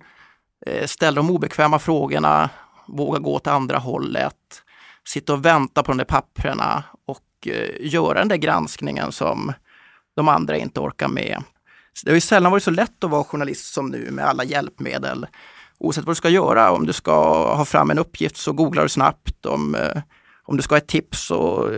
[0.67, 2.51] eh, ställa de obekväma frågorna,
[2.87, 4.63] våga gå åt andra hållet,
[5.07, 9.53] sitta och vänta på de där papprena och eh, göra den där granskningen som
[10.15, 11.43] de andra inte orkar med.
[12.05, 15.27] Det har ju sällan varit så lätt att vara journalist som nu med alla hjälpmedel.
[15.79, 17.13] Oavsett vad du ska göra, om du ska
[17.55, 19.47] ha fram en uppgift så googlar du snabbt.
[19.47, 20.03] Om, eh,
[20.43, 21.71] om du ska ha ett tips så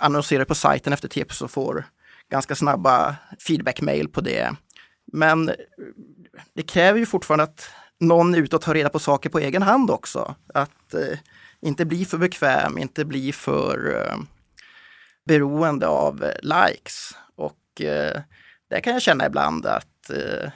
[0.00, 1.84] annonserar du på sajten efter tips och får
[2.30, 4.56] ganska snabba feedback-mail på det.
[5.12, 5.50] Men
[6.54, 7.70] det kräver ju fortfarande att
[8.00, 10.34] någon är ute och tar reda på saker på egen hand också.
[10.54, 11.18] Att eh,
[11.60, 14.16] inte bli för bekväm, inte bli för eh,
[15.26, 17.16] beroende av eh, likes.
[17.36, 18.20] Och eh,
[18.70, 20.50] där kan jag känna ibland att eh,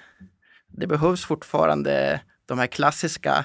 [0.69, 3.45] det behövs fortfarande de här klassiska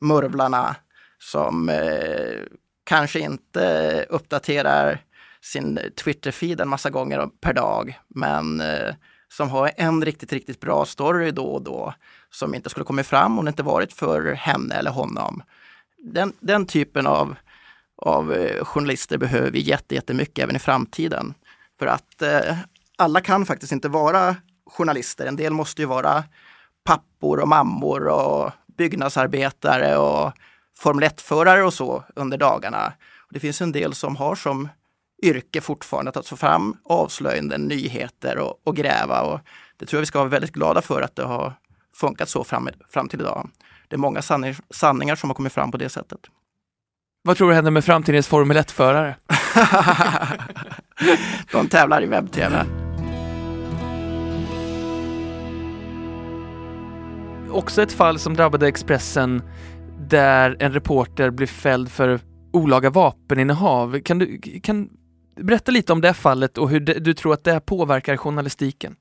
[0.00, 0.76] murvlarna
[1.18, 2.40] som eh,
[2.84, 5.04] kanske inte uppdaterar
[5.42, 8.94] sin Twitter-feed en massa gånger per dag, men eh,
[9.28, 11.94] som har en riktigt, riktigt bra story då och då
[12.30, 15.42] som inte skulle kommit fram om det inte varit för henne eller honom.
[15.98, 17.36] Den, den typen av
[18.02, 21.34] av eh, journalister behöver vi jättemycket även i framtiden.
[21.78, 22.56] För att eh,
[22.96, 24.36] alla kan faktiskt inte vara
[24.66, 25.26] journalister.
[25.26, 26.24] En del måste ju vara
[26.84, 30.32] pappor och mammor och byggnadsarbetare och
[30.76, 32.92] Formel 1-förare och så under dagarna.
[33.30, 34.68] Det finns en del som har som
[35.22, 39.22] yrke fortfarande, att ta fram avslöjande nyheter och, och, gräva.
[39.22, 39.40] Och
[39.76, 41.52] det tror jag vi ska vara väldigt glada för att det har
[41.94, 43.50] funkat så fram, fram till idag.
[43.88, 46.20] Det är många sanning, sanningar som har kommit fram på det sättet.
[47.22, 49.16] Vad tror du händer med framtidens Formel 1-förare?
[51.52, 52.64] De tävlar i webb-tv.
[57.50, 59.42] Också ett fall som drabbade Expressen
[60.08, 62.20] där en reporter blev fälld för
[62.52, 64.00] olaga vapeninnehav.
[64.00, 64.90] Kan du kan
[65.44, 68.96] berätta lite om det fallet och hur det, du tror att det påverkar journalistiken?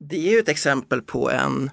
[0.00, 1.70] Det är ju ett exempel på en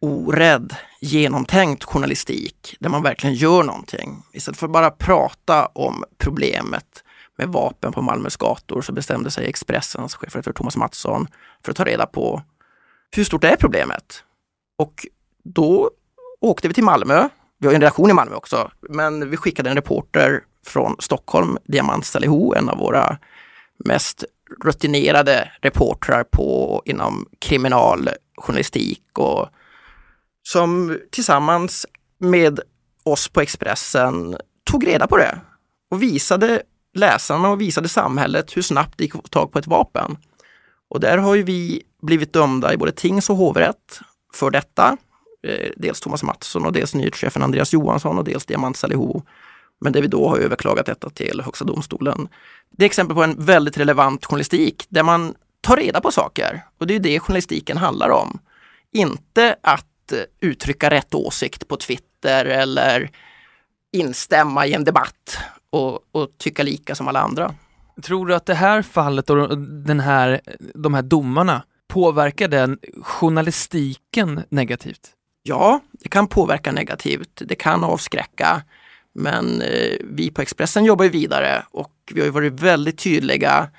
[0.00, 4.22] orädd, genomtänkt journalistik där man verkligen gör någonting.
[4.32, 7.04] Istället för att bara prata om problemet
[7.38, 11.26] med vapen på Malmös gator så bestämde sig Expressens chefredaktör Thomas Mattsson
[11.64, 12.42] för att ta reda på
[13.16, 14.24] hur stort är problemet?
[14.78, 15.06] Och
[15.44, 15.90] då
[16.40, 17.28] åkte vi till Malmö.
[17.58, 22.06] Vi har en redaktion i Malmö också, men vi skickade en reporter från Stockholm, Diamant
[22.06, 23.18] Salihu, en av våra
[23.84, 24.24] mest
[24.64, 29.48] rutinerade reportrar på, inom kriminaljournalistik och
[30.42, 31.86] som tillsammans
[32.18, 32.60] med
[33.02, 35.38] oss på Expressen tog reda på det
[35.90, 36.62] och visade
[36.94, 40.16] läsarna och visade samhället hur snabbt det gick att få tag på ett vapen.
[40.88, 44.00] Och där har ju vi blivit dömda i både tings och hovrätt
[44.34, 44.96] för detta.
[45.42, 49.20] Eh, dels Thomas Mattsson och dels nyhetschefen Andreas Johansson och dels Diamant Salihu.
[49.80, 52.28] Men där vi då har överklagat detta till Högsta domstolen.
[52.70, 56.64] Det är exempel på en väldigt relevant journalistik där man tar reda på saker.
[56.78, 58.38] Och det är det journalistiken handlar om.
[58.92, 63.10] Inte att eh, uttrycka rätt åsikt på Twitter eller
[63.92, 65.38] instämma i en debatt
[65.70, 67.54] och, och tycka lika som alla andra.
[68.02, 70.40] Tror du att det här fallet och den här,
[70.74, 75.12] de här domarna påverkar den journalistiken negativt?
[75.42, 77.42] Ja, det kan påverka negativt.
[77.44, 78.62] Det kan avskräcka.
[79.18, 83.70] Men eh, vi på Expressen jobbar ju vidare och vi har varit väldigt tydliga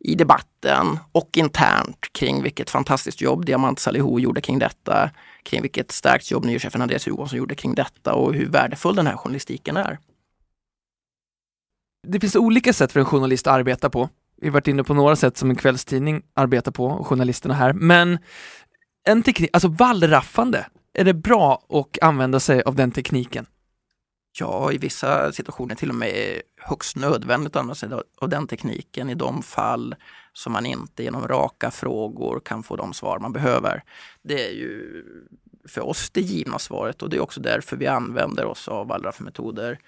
[0.00, 5.10] i debatten och internt kring vilket fantastiskt jobb Diamant Salihu gjorde kring detta,
[5.42, 9.16] kring vilket starkt jobb nyhetschefen Andreas Johansson gjorde kring detta och hur värdefull den här
[9.16, 9.98] journalistiken är.
[12.08, 14.08] Det finns olika sätt för en journalist att arbeta på.
[14.40, 17.72] Vi har varit inne på några sätt som en kvällstidning arbetar på, och journalisterna här,
[17.72, 18.18] men
[19.04, 23.46] en teknik, alltså wallraffande, är det bra att använda sig av den tekniken?
[24.32, 27.88] Ja, i vissa situationer till och med högst nödvändigt att använda sig
[28.20, 29.94] av den tekniken i de fall
[30.32, 33.82] som man inte genom raka frågor kan få de svar man behöver.
[34.22, 35.04] Det är ju
[35.68, 39.78] för oss det givna svaret och det är också därför vi använder oss av wallraffmetoder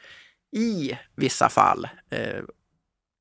[0.52, 1.88] i vissa fall.
[2.10, 2.42] Eh,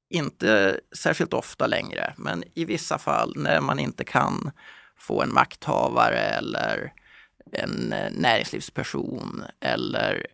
[0.10, 4.52] inte särskilt ofta längre, men i vissa fall när man inte kan
[4.98, 6.94] få en makthavare eller
[7.52, 10.28] en eh, näringslivsperson eller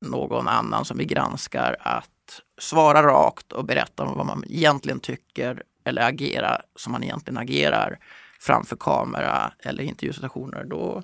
[0.00, 5.62] någon annan som vi granskar att svara rakt och berätta om vad man egentligen tycker
[5.84, 7.98] eller agera som man egentligen agerar
[8.40, 11.02] framför kamera eller intervjusituationer, då,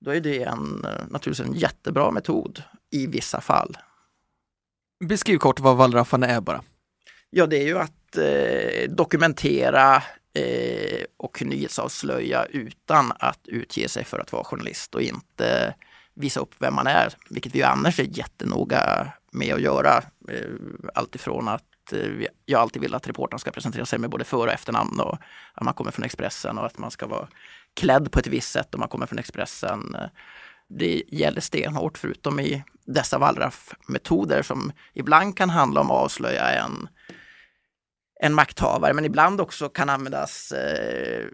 [0.00, 3.76] då är det en, naturligtvis en jättebra metod i vissa fall.
[5.04, 6.62] Beskriv kort vad wallraffande är bara.
[7.30, 10.02] Ja, det är ju att eh, dokumentera
[10.34, 15.74] eh, och nyhetsavslöja utan att utge sig för att vara journalist och inte
[16.14, 20.02] visa upp vem man är, vilket vi annars är jättenoga med att göra.
[20.28, 20.50] Eh,
[20.94, 24.52] alltifrån att eh, jag alltid vill att reportern ska presentera sig med både för och
[24.52, 25.18] efternamn och
[25.54, 27.28] att man kommer från Expressen och att man ska vara
[27.74, 29.96] klädd på ett visst sätt om man kommer från Expressen.
[30.68, 36.88] Det gäller stenhårt förutom i dessa wallraff-metoder som ibland kan handla om att avslöja en
[38.24, 41.24] en makthavare, men ibland också kan användas, eh,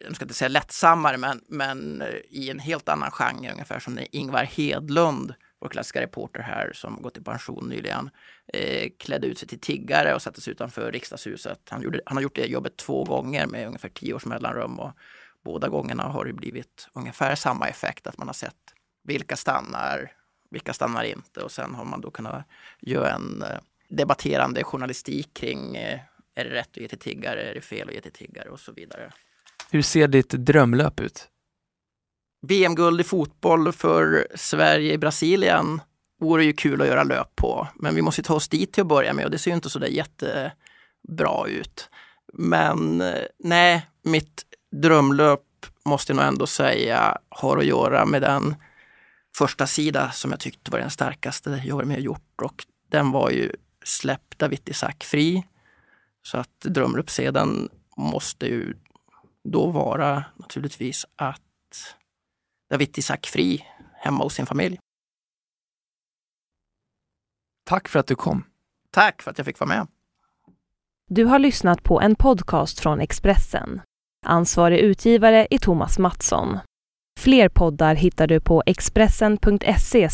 [0.00, 3.94] jag ska inte säga lättsammare, men, men eh, i en helt annan genre, ungefär som
[3.94, 8.10] när Ingvar Hedlund, vår klassiska reporter här som gått i pension nyligen,
[8.52, 11.60] eh, klädde ut sig till tiggare och satte sig utanför riksdagshuset.
[11.70, 14.92] Han, gjorde, han har gjort det jobbet två gånger med ungefär tio års mellanrum och
[15.44, 18.74] båda gångerna har det blivit ungefär samma effekt, att man har sett
[19.04, 20.12] vilka stannar,
[20.50, 22.44] vilka stannar inte och sen har man då kunnat
[22.80, 23.58] göra en eh,
[23.88, 26.00] debatterande journalistik kring eh,
[26.34, 27.50] är det rätt att ge till tiggare?
[27.50, 28.48] Är det fel att ge till tiggare?
[28.48, 29.12] Och så vidare.
[29.70, 31.28] Hur ser ditt drömlöp ut?
[32.46, 35.80] VM-guld i fotboll för Sverige i Brasilien
[36.20, 37.68] vore ju kul att göra löp på.
[37.74, 39.70] Men vi måste ta oss dit till att börja med och det ser ju inte
[39.70, 41.90] så där jättebra ut.
[42.32, 44.42] Men eh, nej, mitt
[44.82, 45.40] drömlöp
[45.84, 48.56] måste jag nog ändå säga har att göra med den
[49.36, 53.10] första sida som jag tyckte var den starkaste jag varit med och gjort och den
[53.10, 53.52] var ju
[53.84, 55.44] Släpp Dawit Isaak fri
[56.26, 58.76] så att drömlöpssedeln måste ju
[59.44, 61.40] då vara naturligtvis att
[62.70, 63.64] David Isak fri
[63.94, 64.78] hemma hos sin familj.
[67.64, 68.44] Tack för att du kom.
[68.90, 69.86] Tack för att jag fick vara med.
[71.10, 73.80] Du har lyssnat på en podcast från Expressen.
[74.26, 76.58] Ansvarig utgivare är Thomas Mattsson.
[77.20, 80.08] Fler poddar hittar du på expressen.se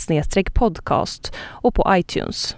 [0.55, 2.49] podcast och på iTunes.